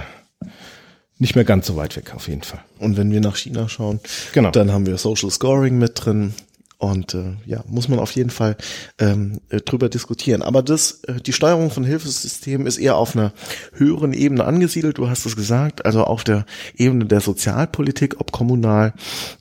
[1.17, 2.59] nicht mehr ganz so weit weg auf jeden Fall.
[2.79, 3.99] Und wenn wir nach China schauen,
[4.33, 4.51] genau.
[4.51, 6.33] dann haben wir Social Scoring mit drin,
[6.77, 8.57] und äh, ja, muss man auf jeden Fall
[8.99, 10.41] ähm, äh, drüber diskutieren.
[10.41, 13.33] Aber das, äh, die Steuerung von Hilfesystemen ist eher auf einer
[13.73, 14.97] höheren Ebene angesiedelt.
[14.97, 18.93] Du hast es gesagt, also auf der Ebene der Sozialpolitik, ob kommunal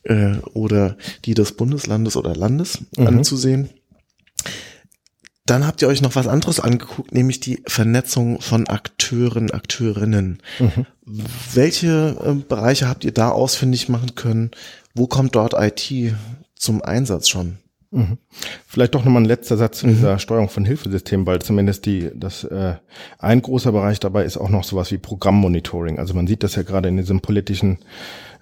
[0.04, 3.06] äh, oder die des Bundeslandes oder Landes mhm.
[3.06, 3.70] anzusehen.
[5.46, 10.42] Dann habt ihr euch noch was anderes angeguckt, nämlich die Vernetzung von Akteuren, Akteurinnen.
[10.58, 10.86] Mhm.
[11.52, 14.52] Welche äh, Bereiche habt ihr da ausfindig machen können?
[14.94, 16.14] Wo kommt dort IT
[16.56, 17.58] zum Einsatz schon.
[17.90, 18.18] Mhm.
[18.66, 19.90] Vielleicht doch nochmal ein letzter Satz zu mhm.
[19.90, 22.74] dieser Steuerung von Hilfesystemen, weil zumindest die, das äh,
[23.18, 25.98] ein großer Bereich dabei ist auch noch sowas wie Programmmonitoring.
[26.00, 27.78] Also man sieht das ja gerade in diesem politischen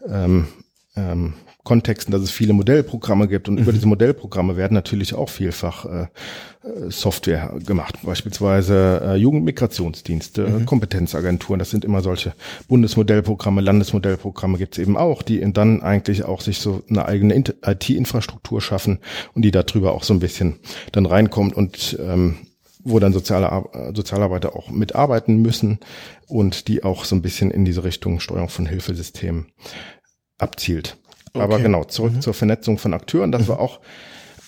[0.08, 0.48] ähm,
[0.96, 3.62] ähm, Kontexten, dass es viele Modellprogramme gibt und mhm.
[3.62, 10.66] über diese Modellprogramme werden natürlich auch vielfach äh, äh, Software gemacht, beispielsweise äh, Jugendmigrationsdienste, mhm.
[10.66, 12.34] Kompetenzagenturen, das sind immer solche
[12.66, 18.98] Bundesmodellprogramme, Landesmodellprogramme gibt's eben auch, die dann eigentlich auch sich so eine eigene IT-Infrastruktur schaffen
[19.34, 20.56] und die darüber auch so ein bisschen
[20.90, 22.38] dann reinkommt und ähm,
[22.84, 25.78] wo dann soziale Sozialarbeiter auch mitarbeiten müssen
[26.26, 29.46] und die auch so ein bisschen in diese Richtung Steuerung von Hilfesystemen
[30.38, 30.96] abzielt.
[31.34, 31.42] Okay.
[31.42, 32.20] Aber genau, zurück mhm.
[32.20, 33.32] zur Vernetzung von Akteuren.
[33.32, 33.48] Das mhm.
[33.48, 33.80] war auch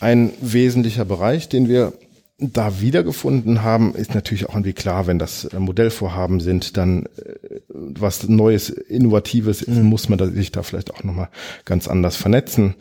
[0.01, 1.93] ein wesentlicher Bereich, den wir
[2.39, 7.09] da wiedergefunden haben, ist natürlich auch irgendwie klar, wenn das äh, Modellvorhaben sind, dann äh,
[7.69, 9.85] was Neues, Innovatives, mhm.
[9.85, 11.29] muss man sich da vielleicht auch nochmal
[11.65, 12.75] ganz anders vernetzen.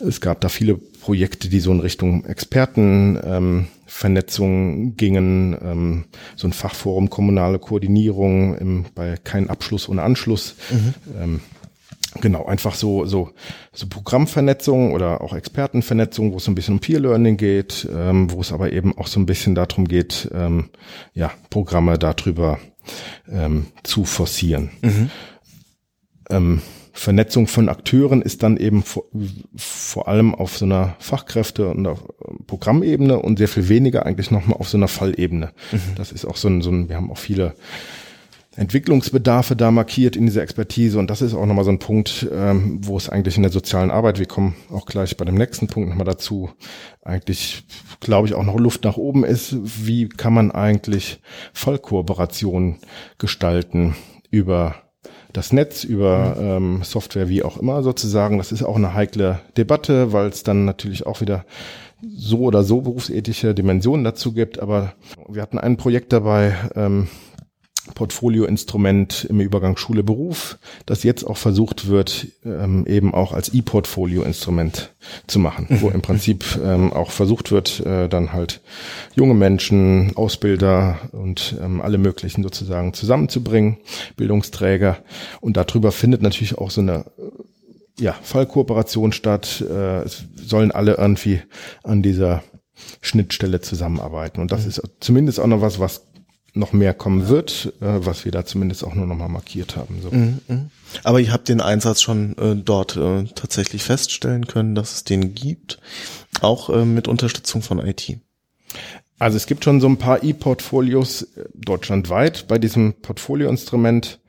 [0.00, 6.54] Es gab da viele Projekte, die so in Richtung Expertenvernetzung ähm, gingen, ähm, so ein
[6.54, 10.56] Fachforum kommunale Koordinierung im, bei kein Abschluss ohne Anschluss.
[10.70, 10.94] Mhm.
[11.20, 11.40] Ähm,
[12.20, 13.30] Genau, einfach so, so,
[13.72, 18.30] so Programmvernetzung oder auch Expertenvernetzung, wo es so ein bisschen um Peer Learning geht, ähm,
[18.30, 20.70] wo es aber eben auch so ein bisschen darum geht, ähm,
[21.12, 22.58] ja, Programme darüber
[23.28, 24.70] ähm, zu forcieren.
[24.82, 25.10] Mhm.
[26.30, 26.62] Ähm,
[26.96, 29.04] Vernetzung von Akteuren ist dann eben vor,
[29.56, 31.88] vor allem auf so einer Fachkräfte- und
[32.46, 35.50] Programmebene und sehr viel weniger eigentlich nochmal auf so einer Fallebene.
[35.72, 35.78] Mhm.
[35.96, 37.54] Das ist auch so ein, so ein, wir haben auch viele
[38.56, 40.98] Entwicklungsbedarfe da markiert in dieser Expertise.
[40.98, 43.90] Und das ist auch nochmal so ein Punkt, ähm, wo es eigentlich in der sozialen
[43.90, 46.50] Arbeit, wir kommen auch gleich bei dem nächsten Punkt nochmal dazu,
[47.02, 47.64] eigentlich,
[48.00, 49.56] glaube ich, auch noch Luft nach oben ist.
[49.86, 51.20] Wie kann man eigentlich
[51.52, 52.78] Fallkooperation
[53.18, 53.96] gestalten
[54.30, 54.76] über
[55.32, 58.38] das Netz, über ähm, Software, wie auch immer sozusagen.
[58.38, 61.44] Das ist auch eine heikle Debatte, weil es dann natürlich auch wieder
[62.16, 64.60] so oder so berufsethische Dimensionen dazu gibt.
[64.60, 64.94] Aber
[65.28, 67.08] wir hatten ein Projekt dabei, ähm,
[67.94, 74.94] Portfolioinstrument im Übergang Schule-Beruf, das jetzt auch versucht wird, ähm, eben auch als E-Portfolio-Instrument
[75.26, 78.62] zu machen, wo im Prinzip ähm, auch versucht wird, äh, dann halt
[79.14, 83.76] junge Menschen, Ausbilder und ähm, alle möglichen sozusagen zusammenzubringen,
[84.16, 84.98] Bildungsträger.
[85.42, 87.04] Und darüber findet natürlich auch so eine
[87.98, 89.62] ja, Fallkooperation statt.
[89.68, 91.42] Äh, es sollen alle irgendwie
[91.82, 92.42] an dieser
[93.02, 94.40] Schnittstelle zusammenarbeiten.
[94.40, 94.68] Und das mhm.
[94.68, 96.06] ist zumindest auch noch was, was
[96.54, 100.00] noch mehr kommen wird, äh, was wir da zumindest auch nur noch mal markiert haben.
[100.00, 100.10] So.
[100.10, 100.70] Mhm, mhm.
[101.02, 105.34] Aber ihr habt den Einsatz schon äh, dort äh, tatsächlich feststellen können, dass es den
[105.34, 105.78] gibt,
[106.40, 108.18] auch äh, mit Unterstützung von IT.
[109.18, 114.20] Also es gibt schon so ein paar E-Portfolios äh, deutschlandweit bei diesem Portfolioinstrument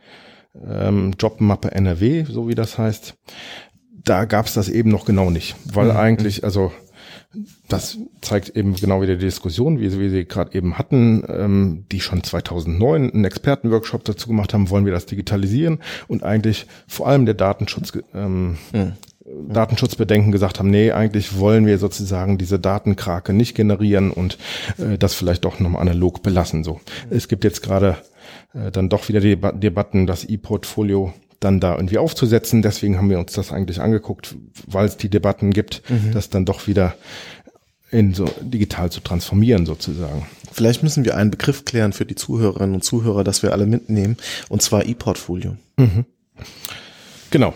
[0.68, 3.16] ähm, Jobmappe NRW, so wie das heißt.
[4.04, 5.98] da gab es das eben noch genau nicht, weil mhm.
[5.98, 6.72] eigentlich, also
[7.68, 12.00] das zeigt eben genau wieder die Diskussion, wie, wie Sie gerade eben hatten, ähm, die
[12.00, 17.26] schon 2009 einen Expertenworkshop dazu gemacht haben, wollen wir das digitalisieren und eigentlich vor allem
[17.26, 18.94] der Datenschutz, ähm, mhm.
[19.50, 24.38] Datenschutzbedenken gesagt haben, nee, eigentlich wollen wir sozusagen diese Datenkrake nicht generieren und
[24.78, 26.64] äh, das vielleicht doch nochmal analog belassen.
[26.64, 27.98] So, es gibt jetzt gerade
[28.54, 31.14] äh, dann doch wieder die Debatten, das E-Portfolio
[31.46, 32.62] dann da irgendwie aufzusetzen.
[32.62, 36.12] Deswegen haben wir uns das eigentlich angeguckt, weil es die Debatten gibt, mhm.
[36.12, 36.96] das dann doch wieder
[37.92, 40.26] in so digital zu transformieren sozusagen.
[40.52, 44.18] Vielleicht müssen wir einen Begriff klären für die Zuhörerinnen und Zuhörer, dass wir alle mitnehmen,
[44.50, 45.56] und zwar E-Portfolio.
[45.78, 46.06] Mhm.
[47.30, 47.54] Genau.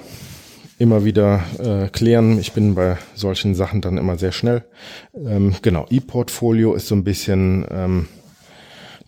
[0.77, 2.39] Immer wieder äh, klären.
[2.39, 4.63] Ich bin bei solchen Sachen dann immer sehr schnell.
[5.13, 8.07] Ähm, genau, E-Portfolio ist so ein bisschen ähm,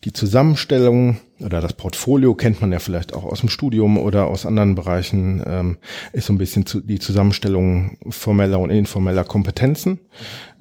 [0.04, 4.46] die Zusammenstellung oder das Portfolio kennt man ja vielleicht auch aus dem Studium oder aus
[4.46, 5.78] anderen Bereichen, ähm,
[6.14, 10.00] ist so ein bisschen zu, die Zusammenstellung formeller und informeller Kompetenzen,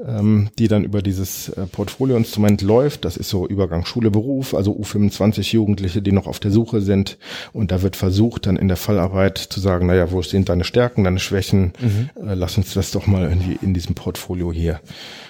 [0.06, 3.04] ähm, die dann über dieses äh, Portfolioinstrument läuft.
[3.04, 7.18] Das ist so Übergang Schule, Beruf, also U25 Jugendliche, die noch auf der Suche sind.
[7.52, 11.04] Und da wird versucht, dann in der Fallarbeit zu sagen, naja, wo sind deine Stärken,
[11.04, 11.72] deine Schwächen?
[11.80, 12.10] Mhm.
[12.28, 14.80] Äh, lass uns das doch mal in, in diesem Portfolio hier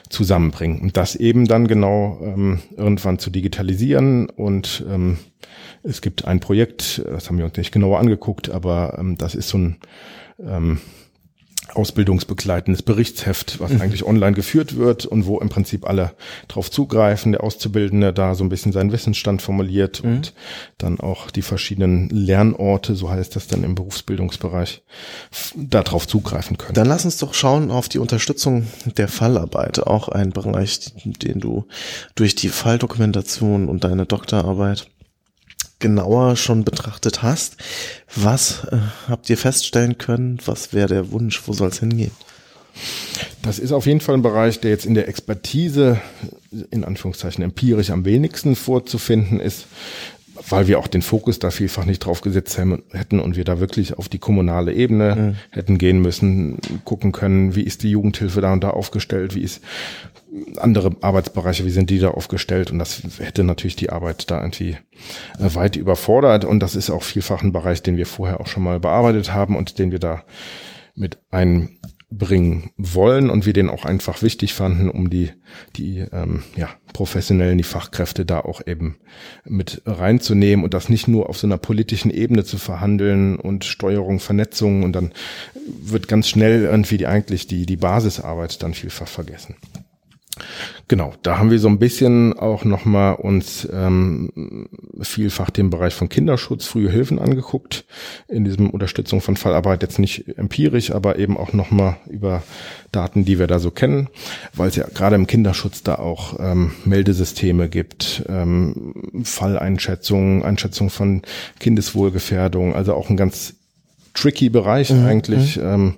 [0.09, 0.81] zusammenbringen.
[0.81, 5.19] Und das eben dann genau ähm, irgendwann zu digitalisieren und ähm,
[5.83, 9.49] es gibt ein Projekt, das haben wir uns nicht genauer angeguckt, aber ähm, das ist
[9.49, 9.77] so ein
[10.39, 10.79] ähm,
[11.75, 13.81] ausbildungsbegleitendes Berichtsheft, was mhm.
[13.81, 16.13] eigentlich online geführt wird und wo im Prinzip alle
[16.49, 20.11] drauf zugreifen, der Auszubildende da so ein bisschen seinen Wissensstand formuliert mhm.
[20.11, 20.35] und
[20.79, 24.83] dann auch die verschiedenen Lernorte, so heißt das dann im Berufsbildungsbereich,
[25.57, 26.75] da drauf zugreifen können.
[26.75, 31.67] Dann lass uns doch schauen auf die Unterstützung der Fallarbeit, auch ein Bereich, den du
[32.15, 34.89] durch die Falldokumentation und deine Doktorarbeit
[35.81, 37.57] genauer schon betrachtet hast.
[38.15, 40.39] Was äh, habt ihr feststellen können?
[40.45, 41.43] Was wäre der Wunsch?
[41.47, 42.13] Wo soll es hingehen?
[43.43, 46.01] Das ist auf jeden Fall ein Bereich, der jetzt in der Expertise,
[46.71, 49.67] in Anführungszeichen empirisch am wenigsten vorzufinden ist
[50.49, 53.99] weil wir auch den Fokus da vielfach nicht drauf gesetzt hätten und wir da wirklich
[53.99, 55.37] auf die kommunale Ebene mhm.
[55.51, 59.61] hätten gehen müssen, gucken können, wie ist die Jugendhilfe da und da aufgestellt, wie ist
[60.57, 62.71] andere Arbeitsbereiche, wie sind die da aufgestellt?
[62.71, 64.77] Und das hätte natürlich die Arbeit da irgendwie
[65.39, 66.45] äh, weit überfordert.
[66.45, 69.57] Und das ist auch vielfach ein Bereich, den wir vorher auch schon mal bearbeitet haben
[69.57, 70.25] und den wir da
[70.95, 71.79] mit einem
[72.11, 75.31] bringen wollen und wir den auch einfach wichtig fanden, um die,
[75.77, 78.97] die ähm, ja, Professionellen, die Fachkräfte da auch eben
[79.45, 84.19] mit reinzunehmen und das nicht nur auf so einer politischen Ebene zu verhandeln und Steuerung,
[84.19, 84.83] Vernetzung.
[84.83, 85.13] Und dann
[85.65, 89.55] wird ganz schnell irgendwie die, eigentlich die, die Basisarbeit dann vielfach vergessen.
[90.89, 94.69] Genau, da haben wir so ein bisschen auch nochmal uns ähm,
[95.01, 97.85] vielfach den Bereich von Kinderschutz, frühe Hilfen angeguckt,
[98.29, 102.43] in diesem Unterstützung von Fallarbeit jetzt nicht empirisch, aber eben auch nochmal über
[102.93, 104.09] Daten, die wir da so kennen,
[104.55, 111.23] weil es ja gerade im Kinderschutz da auch ähm, Meldesysteme gibt, ähm, Falleinschätzungen, Einschätzung von
[111.61, 113.60] Kindeswohlgefährdung, also auch ein ganz
[114.15, 115.07] tricky Bereich mhm.
[115.07, 115.57] eigentlich.
[115.57, 115.65] Mhm.
[115.65, 115.97] Ähm,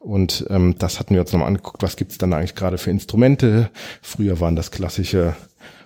[0.00, 3.70] und ähm, das hatten wir uns nochmal angeguckt, was gibt's dann eigentlich gerade für Instrumente.
[4.02, 5.34] Früher waren das klassische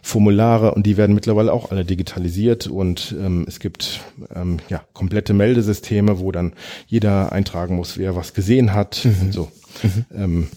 [0.02, 4.00] Formulare und die werden mittlerweile auch alle digitalisiert und ähm, es gibt
[4.34, 6.54] ähm, ja komplette Meldesysteme, wo dann
[6.86, 9.04] jeder eintragen muss, wer was gesehen hat.
[9.04, 9.32] Mhm.
[9.32, 9.50] So.
[9.82, 10.04] Mhm.
[10.14, 10.48] Ähm,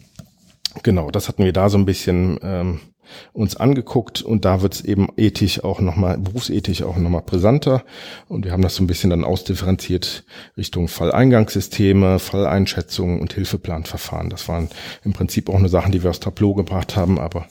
[0.83, 2.79] genau, das hatten wir da so ein bisschen ähm,
[3.33, 7.83] uns angeguckt und da wird es eben ethisch auch nochmal, berufsethisch auch nochmal brisanter
[8.27, 10.23] und wir haben das so ein bisschen dann ausdifferenziert
[10.57, 14.29] Richtung Falleingangssysteme, Falleinschätzungen und Hilfeplanverfahren.
[14.29, 14.69] Das waren
[15.03, 17.47] im Prinzip auch nur Sachen, die wir aus Tableau gebracht haben, aber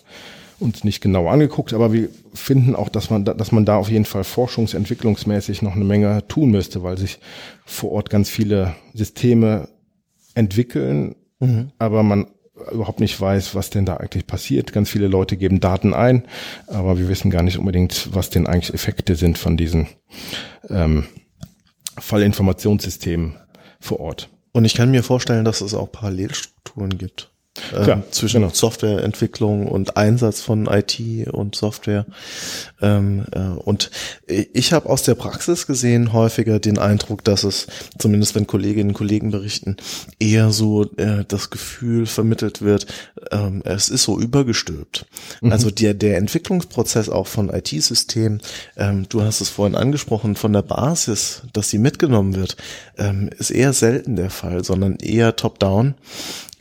[0.60, 4.04] uns nicht genau angeguckt, aber wir finden auch, dass man, dass man da auf jeden
[4.04, 7.18] Fall forschungsentwicklungsmäßig noch eine Menge tun müsste, weil sich
[7.64, 9.68] vor Ort ganz viele Systeme
[10.34, 11.72] entwickeln, mhm.
[11.78, 12.26] aber man
[12.72, 14.72] überhaupt nicht weiß, was denn da eigentlich passiert.
[14.72, 16.24] Ganz viele Leute geben Daten ein,
[16.66, 19.88] aber wir wissen gar nicht unbedingt, was denn eigentlich Effekte sind von diesen
[20.68, 21.06] ähm,
[21.98, 23.36] Fallinformationssystemen
[23.80, 24.28] vor Ort.
[24.52, 27.29] Und ich kann mir vorstellen, dass es auch Parallelstrukturen gibt.
[27.54, 28.54] Klar, ähm, zwischen genau.
[28.54, 31.00] Softwareentwicklung und Einsatz von IT
[31.32, 32.06] und Software.
[32.80, 33.90] Ähm, äh, und
[34.28, 37.66] ich habe aus der Praxis gesehen häufiger den Eindruck, dass es,
[37.98, 39.76] zumindest wenn Kolleginnen und Kollegen berichten,
[40.20, 42.86] eher so äh, das Gefühl vermittelt wird,
[43.32, 45.06] ähm, es ist so übergestülpt.
[45.40, 45.50] Mhm.
[45.50, 48.42] Also der, der Entwicklungsprozess auch von IT-Systemen,
[48.76, 52.56] ähm, du hast es vorhin angesprochen, von der Basis, dass sie mitgenommen wird,
[52.96, 55.96] ähm, ist eher selten der Fall, sondern eher top-down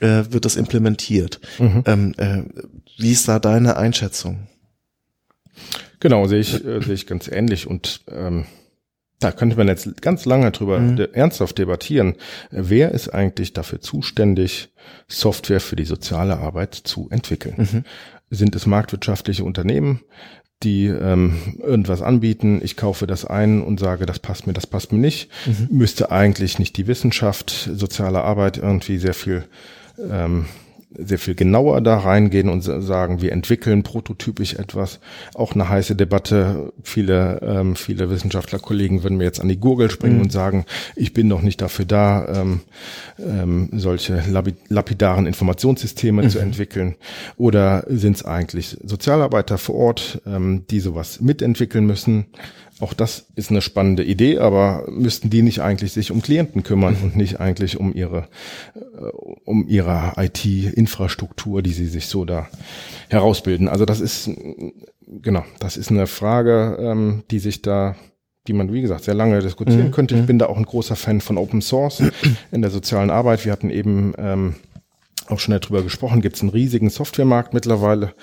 [0.01, 1.39] äh, wird das implementiert.
[1.57, 1.83] Mhm.
[1.85, 2.43] Ähm, äh,
[2.97, 4.47] wie ist da deine Einschätzung?
[5.99, 8.45] Genau, sehe ich, äh, sehe ich ganz ähnlich und ähm,
[9.19, 11.07] da könnte man jetzt ganz lange drüber mhm.
[11.11, 12.15] ernsthaft debattieren.
[12.51, 14.69] Wer ist eigentlich dafür zuständig,
[15.07, 17.55] Software für die soziale Arbeit zu entwickeln?
[17.57, 17.83] Mhm.
[18.29, 20.01] Sind es marktwirtschaftliche Unternehmen?
[20.63, 24.91] die ähm, irgendwas anbieten, ich kaufe das ein und sage, das passt mir, das passt
[24.91, 25.77] mir nicht, mhm.
[25.77, 29.45] müsste eigentlich nicht die Wissenschaft, soziale Arbeit irgendwie sehr viel
[30.09, 30.45] ähm,
[30.97, 34.99] sehr viel genauer da reingehen und sagen, wir entwickeln prototypisch etwas.
[35.35, 36.73] Auch eine heiße Debatte.
[36.83, 40.23] Viele, ähm, viele Wissenschaftlerkollegen würden mir jetzt an die Gurgel springen mhm.
[40.23, 42.61] und sagen, ich bin doch nicht dafür da, ähm,
[43.19, 44.23] ähm, solche
[44.69, 46.29] lapidaren Informationssysteme mhm.
[46.29, 46.95] zu entwickeln.
[47.37, 52.25] Oder sind es eigentlich Sozialarbeiter vor Ort, ähm, die sowas mitentwickeln müssen?
[52.79, 56.95] Auch das ist eine spannende Idee, aber müssten die nicht eigentlich sich um Klienten kümmern
[57.03, 58.27] und nicht eigentlich um ihre,
[58.75, 59.05] äh,
[59.45, 62.47] um ihre IT-Infrastruktur, die sie sich so da
[63.09, 63.67] herausbilden?
[63.67, 64.29] Also das ist,
[65.07, 67.95] genau, das ist eine Frage, ähm, die sich da
[68.47, 69.91] die man, wie gesagt, sehr lange diskutieren mhm.
[69.91, 70.15] könnte.
[70.15, 70.27] Ich mhm.
[70.27, 72.01] bin da auch ein großer Fan von Open Source
[72.51, 73.45] in der sozialen Arbeit.
[73.45, 74.55] Wir hatten eben ähm,
[75.27, 78.13] auch schon darüber gesprochen, gibt es einen riesigen Softwaremarkt mittlerweile.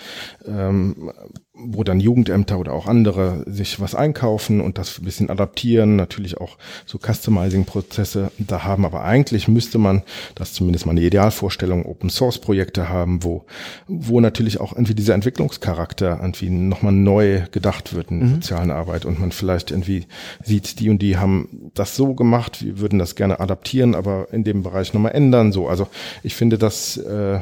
[0.46, 1.12] Ähm,
[1.58, 6.38] wo dann Jugendämter oder auch andere sich was einkaufen und das ein bisschen adaptieren, natürlich
[6.38, 8.84] auch so Customizing-Prozesse da haben.
[8.84, 10.02] Aber eigentlich müsste man,
[10.34, 13.44] das zumindest mal eine Idealvorstellung, Open-Source-Projekte haben, wo,
[13.88, 18.34] wo natürlich auch irgendwie dieser Entwicklungscharakter irgendwie nochmal neu gedacht wird in mhm.
[18.34, 20.06] sozialen Arbeit und man vielleicht irgendwie
[20.44, 24.44] sieht, die und die haben das so gemacht, wir würden das gerne adaptieren, aber in
[24.44, 25.52] dem Bereich nochmal ändern.
[25.52, 25.88] So, also
[26.22, 27.40] ich finde das äh,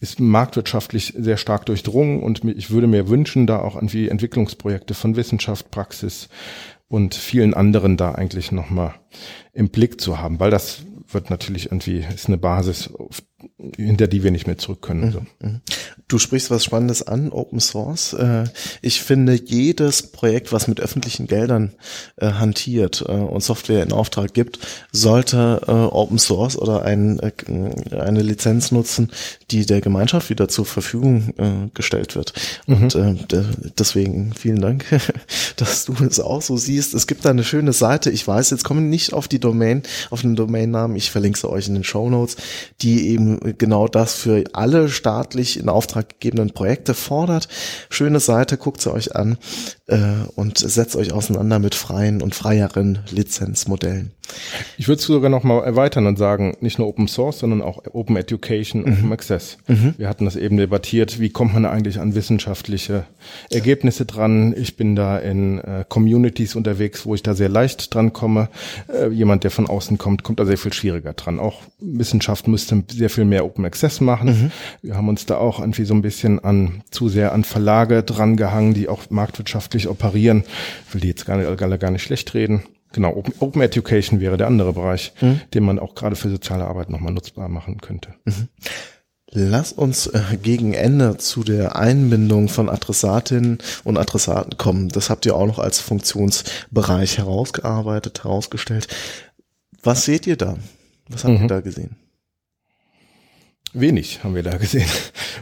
[0.00, 5.16] ist marktwirtschaftlich sehr stark durchdrungen und ich würde mir wünschen, da auch irgendwie Entwicklungsprojekte von
[5.16, 6.28] Wissenschaft, Praxis
[6.88, 8.94] und vielen anderen da eigentlich nochmal
[9.52, 12.90] im Blick zu haben, weil das wird natürlich irgendwie, ist eine Basis,
[13.76, 15.12] hinter die wir nicht mehr zurück können.
[15.12, 15.20] So.
[15.20, 15.60] Mhm, mhm.
[16.08, 18.14] Du sprichst was Spannendes an, Open Source.
[18.14, 18.44] Äh,
[18.82, 21.72] ich finde, jedes Projekt, was mit öffentlichen Geldern
[22.16, 24.58] äh, hantiert äh, und Software in Auftrag gibt,
[24.92, 25.60] sollte
[25.92, 27.20] Open Source oder ein,
[27.90, 29.10] eine Lizenz nutzen,
[29.50, 32.32] die der Gemeinschaft wieder zur Verfügung gestellt wird.
[32.66, 32.88] Mhm.
[32.94, 33.36] Und
[33.78, 34.84] deswegen vielen Dank,
[35.56, 36.94] dass du es auch so siehst.
[36.94, 38.10] Es gibt da eine schöne Seite.
[38.10, 40.96] Ich weiß, jetzt kommen nicht auf die Domain, auf den Domainnamen.
[40.96, 42.36] Ich verlinke sie euch in den Show Notes,
[42.80, 47.48] die eben genau das für alle staatlich in Auftrag gegebenen Projekte fordert.
[47.88, 49.38] Schöne Seite, guckt sie euch an
[49.86, 49.98] äh,
[50.34, 54.12] und setzt euch auseinander mit freien und freieren Lizenzmodellen.
[54.78, 57.82] Ich würde es sogar noch mal erweitern und sagen, nicht nur Open Source, sondern auch
[57.92, 58.92] Open Education, mhm.
[58.92, 59.58] Open Access.
[59.68, 59.94] Mhm.
[59.98, 63.04] Wir hatten das eben debattiert, wie kommt man eigentlich an wissenschaftliche
[63.50, 64.54] Ergebnisse dran?
[64.56, 68.48] Ich bin da in äh, Communities unterwegs, wo ich da sehr leicht dran komme.
[68.88, 71.38] Äh, jemand, der von außen kommt, kommt da sehr viel schwieriger dran.
[71.38, 74.28] Auch Wissenschaft müsste sehr viel mehr Open Access machen.
[74.28, 74.50] Mhm.
[74.82, 78.36] Wir haben uns da auch irgendwie so ein bisschen an zu sehr an Verlage dran
[78.36, 80.44] gehangen, die auch marktwirtschaftlich operieren.
[80.88, 82.62] Ich will die jetzt gar nicht, gar nicht schlecht reden.
[82.92, 85.40] Genau, Open, Open Education wäre der andere Bereich, mhm.
[85.54, 88.14] den man auch gerade für soziale Arbeit nochmal nutzbar machen könnte.
[88.24, 88.48] Mhm.
[89.32, 94.88] Lass uns äh, gegen Ende zu der Einbindung von Adressatinnen und Adressaten kommen.
[94.88, 98.88] Das habt ihr auch noch als Funktionsbereich herausgearbeitet, herausgestellt.
[99.84, 100.56] Was seht ihr da?
[101.08, 101.42] Was habt mhm.
[101.42, 101.96] ihr da gesehen?
[103.72, 104.88] Wenig haben wir da gesehen.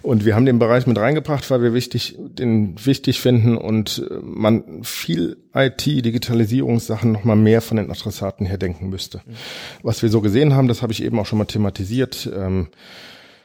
[0.03, 4.15] Und wir haben den Bereich mit reingebracht, weil wir wichtig, den wichtig finden und äh,
[4.23, 9.23] man viel IT, Digitalisierungssachen nochmal mehr von den Adressaten her denken müsste.
[9.25, 9.33] Mhm.
[9.83, 12.31] Was wir so gesehen haben, das habe ich eben auch schon mal thematisiert.
[12.35, 12.69] Ähm,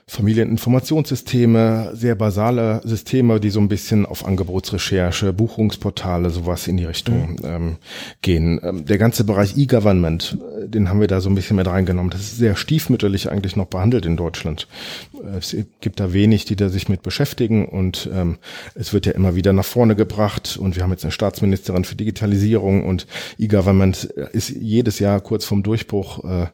[0.07, 7.31] Familieninformationssysteme, sehr basale Systeme, die so ein bisschen auf Angebotsrecherche, Buchungsportale, sowas in die Richtung
[7.31, 7.45] mhm.
[7.45, 7.75] ähm,
[8.21, 8.59] gehen.
[8.63, 12.09] Ähm, der ganze Bereich E-Government, äh, den haben wir da so ein bisschen mit reingenommen.
[12.09, 14.67] Das ist sehr stiefmütterlich eigentlich noch behandelt in Deutschland.
[15.13, 18.37] Äh, es gibt da wenig, die da sich mit beschäftigen und ähm,
[18.75, 21.95] es wird ja immer wieder nach vorne gebracht und wir haben jetzt eine Staatsministerin für
[21.95, 26.47] Digitalisierung und E-Government ist jedes Jahr kurz vorm Durchbruch äh,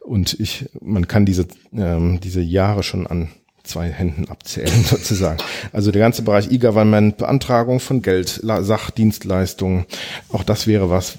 [0.00, 3.28] und ich, man kann diese, ähm, diese Jahre schon schon an
[3.62, 5.38] zwei Händen abzählen sozusagen.
[5.72, 9.86] Also der ganze Bereich E-Government, Beantragung von Geld, Sachdienstleistungen,
[10.30, 11.18] auch das wäre was,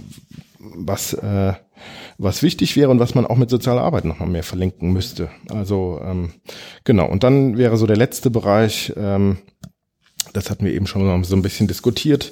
[0.59, 1.53] was äh,
[2.17, 5.29] was wichtig wäre und was man auch mit sozialer Arbeit nochmal mehr verlinken müsste.
[5.49, 6.31] Also ähm,
[6.85, 9.39] genau, und dann wäre so der letzte Bereich, ähm,
[10.31, 12.31] das hatten wir eben schon so ein bisschen diskutiert,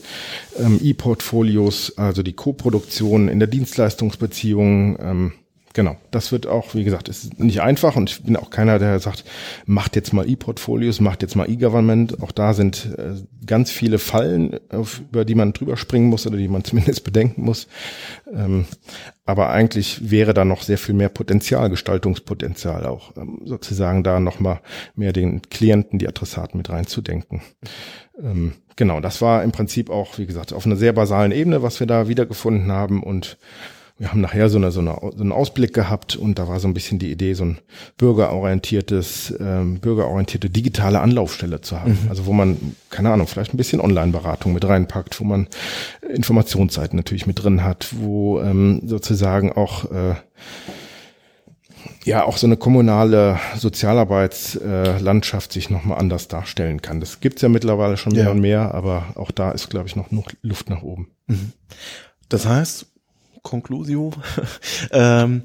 [0.58, 5.32] ähm, E-Portfolios, also die Co-Produktion in der Dienstleistungsbeziehung, ähm,
[5.74, 9.00] Genau, das wird auch, wie gesagt, ist nicht einfach und ich bin auch keiner, der
[9.00, 9.26] sagt,
[9.66, 12.22] macht jetzt mal E-Portfolios, macht jetzt mal E-Government.
[12.22, 13.16] Auch da sind äh,
[13.48, 17.42] ganz viele Fallen, auf, über die man drüber springen muss oder die man zumindest bedenken
[17.42, 17.68] muss.
[18.32, 18.66] Ähm,
[19.26, 24.62] aber eigentlich wäre da noch sehr viel mehr Potenzial, Gestaltungspotenzial auch, ähm, sozusagen da nochmal
[24.96, 27.42] mehr den Klienten, die Adressaten mit reinzudenken.
[28.22, 31.80] Ähm, genau, das war im Prinzip auch, wie gesagt, auf einer sehr basalen Ebene, was
[31.80, 33.40] wir da wiedergefunden haben und
[34.04, 36.68] wir haben nachher so, eine, so, eine, so einen Ausblick gehabt und da war so
[36.68, 37.60] ein bisschen die Idee, so ein
[37.96, 41.92] bürgerorientiertes, ähm, bürgerorientierte digitale Anlaufstelle zu haben.
[41.92, 42.10] Mhm.
[42.10, 42.58] Also wo man,
[42.90, 45.48] keine Ahnung, vielleicht ein bisschen Online-Beratung mit reinpackt, wo man
[46.14, 50.16] Informationsseiten natürlich mit drin hat, wo ähm, sozusagen auch äh,
[52.04, 57.00] ja auch so eine kommunale Sozialarbeitslandschaft äh, sich nochmal anders darstellen kann.
[57.00, 58.32] Das gibt's ja mittlerweile schon mehr ja.
[58.32, 60.10] und mehr, aber auch da ist, glaube ich, noch
[60.42, 61.08] Luft nach oben.
[61.28, 61.54] Mhm.
[62.28, 62.88] Das heißt,
[63.44, 64.12] Conclusio.
[64.92, 65.44] ähm,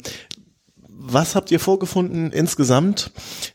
[1.01, 3.13] was habt ihr vorgefunden insgesamt?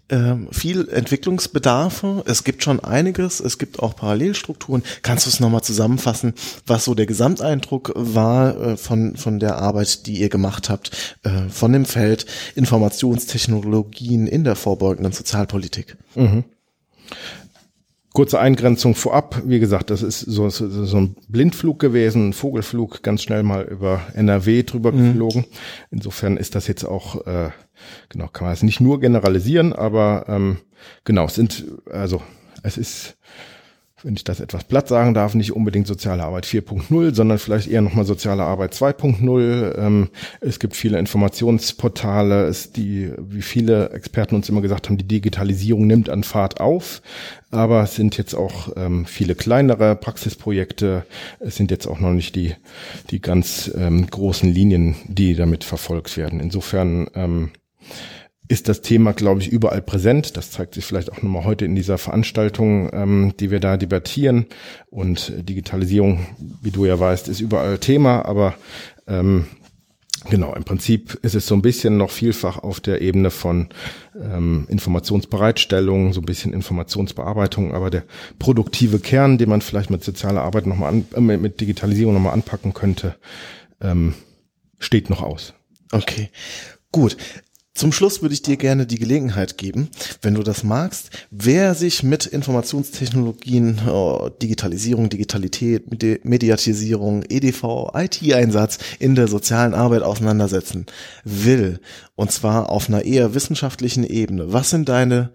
[0.09, 2.23] Ähm, viel Entwicklungsbedarfe.
[2.25, 3.39] Es gibt schon einiges.
[3.41, 4.81] Es gibt auch Parallelstrukturen.
[5.01, 6.33] Kannst du es nochmal zusammenfassen,
[6.65, 11.49] was so der Gesamteindruck war äh, von, von der Arbeit, die ihr gemacht habt, äh,
[11.49, 12.25] von dem Feld
[12.55, 15.97] Informationstechnologien in der vorbeugenden Sozialpolitik?
[16.15, 16.45] Mhm.
[18.13, 19.41] Kurze Eingrenzung vorab.
[19.45, 23.63] Wie gesagt, das ist so, so, so ein Blindflug gewesen, ein Vogelflug, ganz schnell mal
[23.63, 25.07] über NRW drüber mhm.
[25.07, 25.45] geflogen.
[25.89, 27.49] Insofern ist das jetzt auch, äh,
[28.09, 30.57] genau, kann man es nicht nur generalisieren, aber ähm,
[31.05, 32.21] genau, es sind, also
[32.61, 33.17] es ist
[34.03, 37.81] wenn ich das etwas platt sagen darf, nicht unbedingt soziale Arbeit 4.0, sondern vielleicht eher
[37.81, 39.77] nochmal soziale Arbeit 2.0.
[39.77, 40.09] Ähm,
[40.41, 46.09] es gibt viele Informationsportale, die, wie viele Experten uns immer gesagt haben, die Digitalisierung nimmt
[46.09, 47.01] an Fahrt auf.
[47.51, 51.05] Aber es sind jetzt auch ähm, viele kleinere Praxisprojekte.
[51.39, 52.55] Es sind jetzt auch noch nicht die,
[53.09, 56.39] die ganz ähm, großen Linien, die damit verfolgt werden.
[56.39, 57.07] Insofern
[58.47, 60.37] ist das Thema, glaube ich, überall präsent.
[60.37, 64.47] Das zeigt sich vielleicht auch nochmal heute in dieser Veranstaltung, ähm, die wir da debattieren.
[64.89, 66.25] Und Digitalisierung,
[66.61, 68.55] wie du ja weißt, ist überall Thema, aber
[69.07, 69.45] ähm,
[70.29, 73.69] Genau, im Prinzip ist es so ein bisschen noch vielfach auf der Ebene von
[74.15, 78.03] ähm, Informationsbereitstellung, so ein bisschen Informationsbearbeitung, aber der
[78.39, 82.73] produktive Kern, den man vielleicht mit sozialer Arbeit nochmal an, äh, mit Digitalisierung nochmal anpacken
[82.73, 83.15] könnte,
[83.81, 84.13] ähm,
[84.79, 85.53] steht noch aus.
[85.91, 86.29] Okay,
[86.91, 87.17] gut.
[87.75, 89.89] Zum Schluss würde ich dir gerne die Gelegenheit geben,
[90.21, 99.15] wenn du das magst, wer sich mit Informationstechnologien, oh, Digitalisierung, Digitalität, Mediatisierung, EDV, IT-Einsatz in
[99.15, 100.85] der sozialen Arbeit auseinandersetzen
[101.23, 101.79] will,
[102.15, 104.53] und zwar auf einer eher wissenschaftlichen Ebene.
[104.53, 105.31] Was sind deine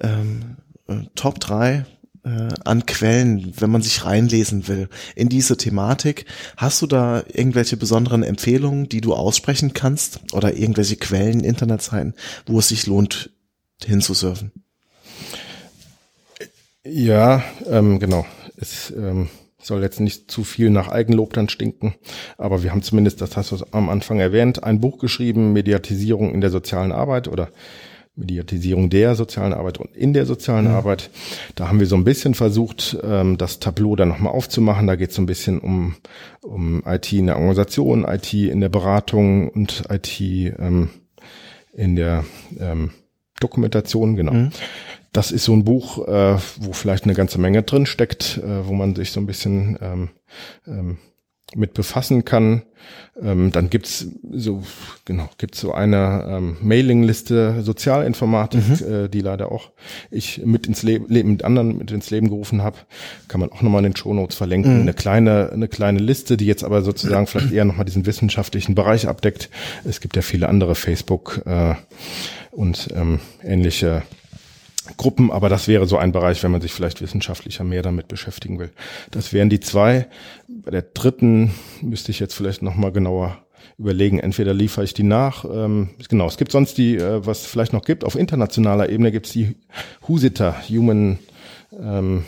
[0.00, 1.82] ähm, äh, Top 3 äh,
[2.22, 6.26] an Quellen, wenn man sich reinlesen will in diese Thematik.
[6.56, 12.14] Hast du da irgendwelche besonderen Empfehlungen, die du aussprechen kannst oder irgendwelche Quellen, Internetseiten,
[12.46, 13.30] wo es sich lohnt,
[13.82, 14.52] hinzusurfen?
[16.84, 18.26] Ja, ähm, genau.
[18.56, 19.28] Es ähm,
[19.62, 21.94] soll jetzt nicht zu viel nach Eigenlob dann stinken,
[22.38, 26.40] aber wir haben zumindest, das hast du am Anfang erwähnt, ein Buch geschrieben, Mediatisierung in
[26.40, 27.50] der sozialen Arbeit oder
[28.20, 30.74] Mediatisierung der sozialen Arbeit und in der sozialen mhm.
[30.74, 31.10] Arbeit.
[31.56, 34.86] Da haben wir so ein bisschen versucht, ähm, das Tableau dann nochmal aufzumachen.
[34.86, 35.96] Da geht es so ein bisschen um,
[36.42, 40.90] um IT in der Organisation, IT in der Beratung und IT ähm,
[41.72, 42.24] in der
[42.58, 42.90] ähm,
[43.40, 44.32] Dokumentation, genau.
[44.32, 44.50] Mhm.
[45.12, 48.74] Das ist so ein Buch, äh, wo vielleicht eine ganze Menge drin steckt, äh, wo
[48.74, 50.08] man sich so ein bisschen ähm,
[50.66, 50.98] ähm,
[51.54, 52.62] mit befassen kann.
[53.22, 54.62] Ähm, dann gibt's so
[55.04, 58.92] genau gibt's so eine ähm, Mailingliste Sozialinformatik, mhm.
[58.92, 59.70] äh, die leider auch
[60.10, 62.78] ich mit ins Leben mit anderen mit ins Leben gerufen habe.
[63.28, 64.76] Kann man auch nochmal in den Shownotes verlinken.
[64.76, 64.80] Mhm.
[64.82, 69.08] Eine kleine eine kleine Liste, die jetzt aber sozusagen vielleicht eher nochmal diesen wissenschaftlichen Bereich
[69.08, 69.50] abdeckt.
[69.84, 71.74] Es gibt ja viele andere Facebook äh,
[72.50, 74.02] und ähm, ähnliche
[74.96, 78.58] Gruppen, aber das wäre so ein Bereich, wenn man sich vielleicht wissenschaftlicher mehr damit beschäftigen
[78.58, 78.70] will.
[79.10, 80.06] Das wären die zwei.
[80.48, 83.38] Bei der dritten müsste ich jetzt vielleicht nochmal genauer
[83.78, 84.20] überlegen.
[84.20, 85.44] Entweder liefere ich die nach.
[85.44, 89.26] Ähm, genau, es gibt sonst die, äh, was vielleicht noch gibt, auf internationaler Ebene gibt
[89.26, 89.56] es die
[90.06, 91.18] HUSITA, Human
[91.72, 92.24] ähm,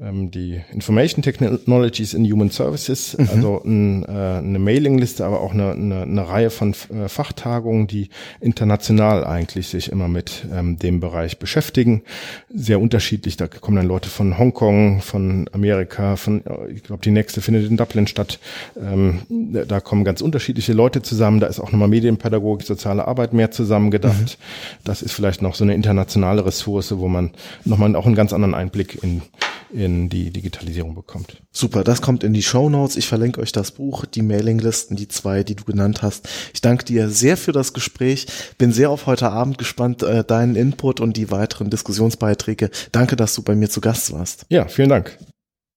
[0.00, 3.28] die Information Technologies in Human Services, mhm.
[3.30, 8.10] also ein, äh, eine Mailingliste, aber auch eine, eine, eine Reihe von äh, Fachtagungen, die
[8.40, 12.02] international eigentlich sich immer mit ähm, dem Bereich beschäftigen.
[12.48, 16.42] Sehr unterschiedlich, da kommen dann Leute von Hongkong, von Amerika, von,
[16.72, 18.38] ich glaube, die nächste findet in Dublin statt.
[18.80, 21.40] Ähm, da kommen ganz unterschiedliche Leute zusammen.
[21.40, 24.38] Da ist auch nochmal Medienpädagogik, soziale Arbeit mehr zusammengedacht.
[24.38, 24.84] Mhm.
[24.84, 27.32] Das ist vielleicht noch so eine internationale Ressource, wo man
[27.64, 29.22] nochmal auch einen ganz anderen Einblick in
[29.70, 31.42] in die Digitalisierung bekommt.
[31.50, 32.96] Super, das kommt in die Show Notes.
[32.96, 36.28] Ich verlinke euch das Buch, die Mailinglisten, die zwei, die du genannt hast.
[36.54, 38.26] Ich danke dir sehr für das Gespräch.
[38.58, 42.70] Bin sehr auf heute Abend gespannt, äh, deinen Input und die weiteren Diskussionsbeiträge.
[42.92, 44.46] Danke, dass du bei mir zu Gast warst.
[44.48, 45.18] Ja, vielen Dank.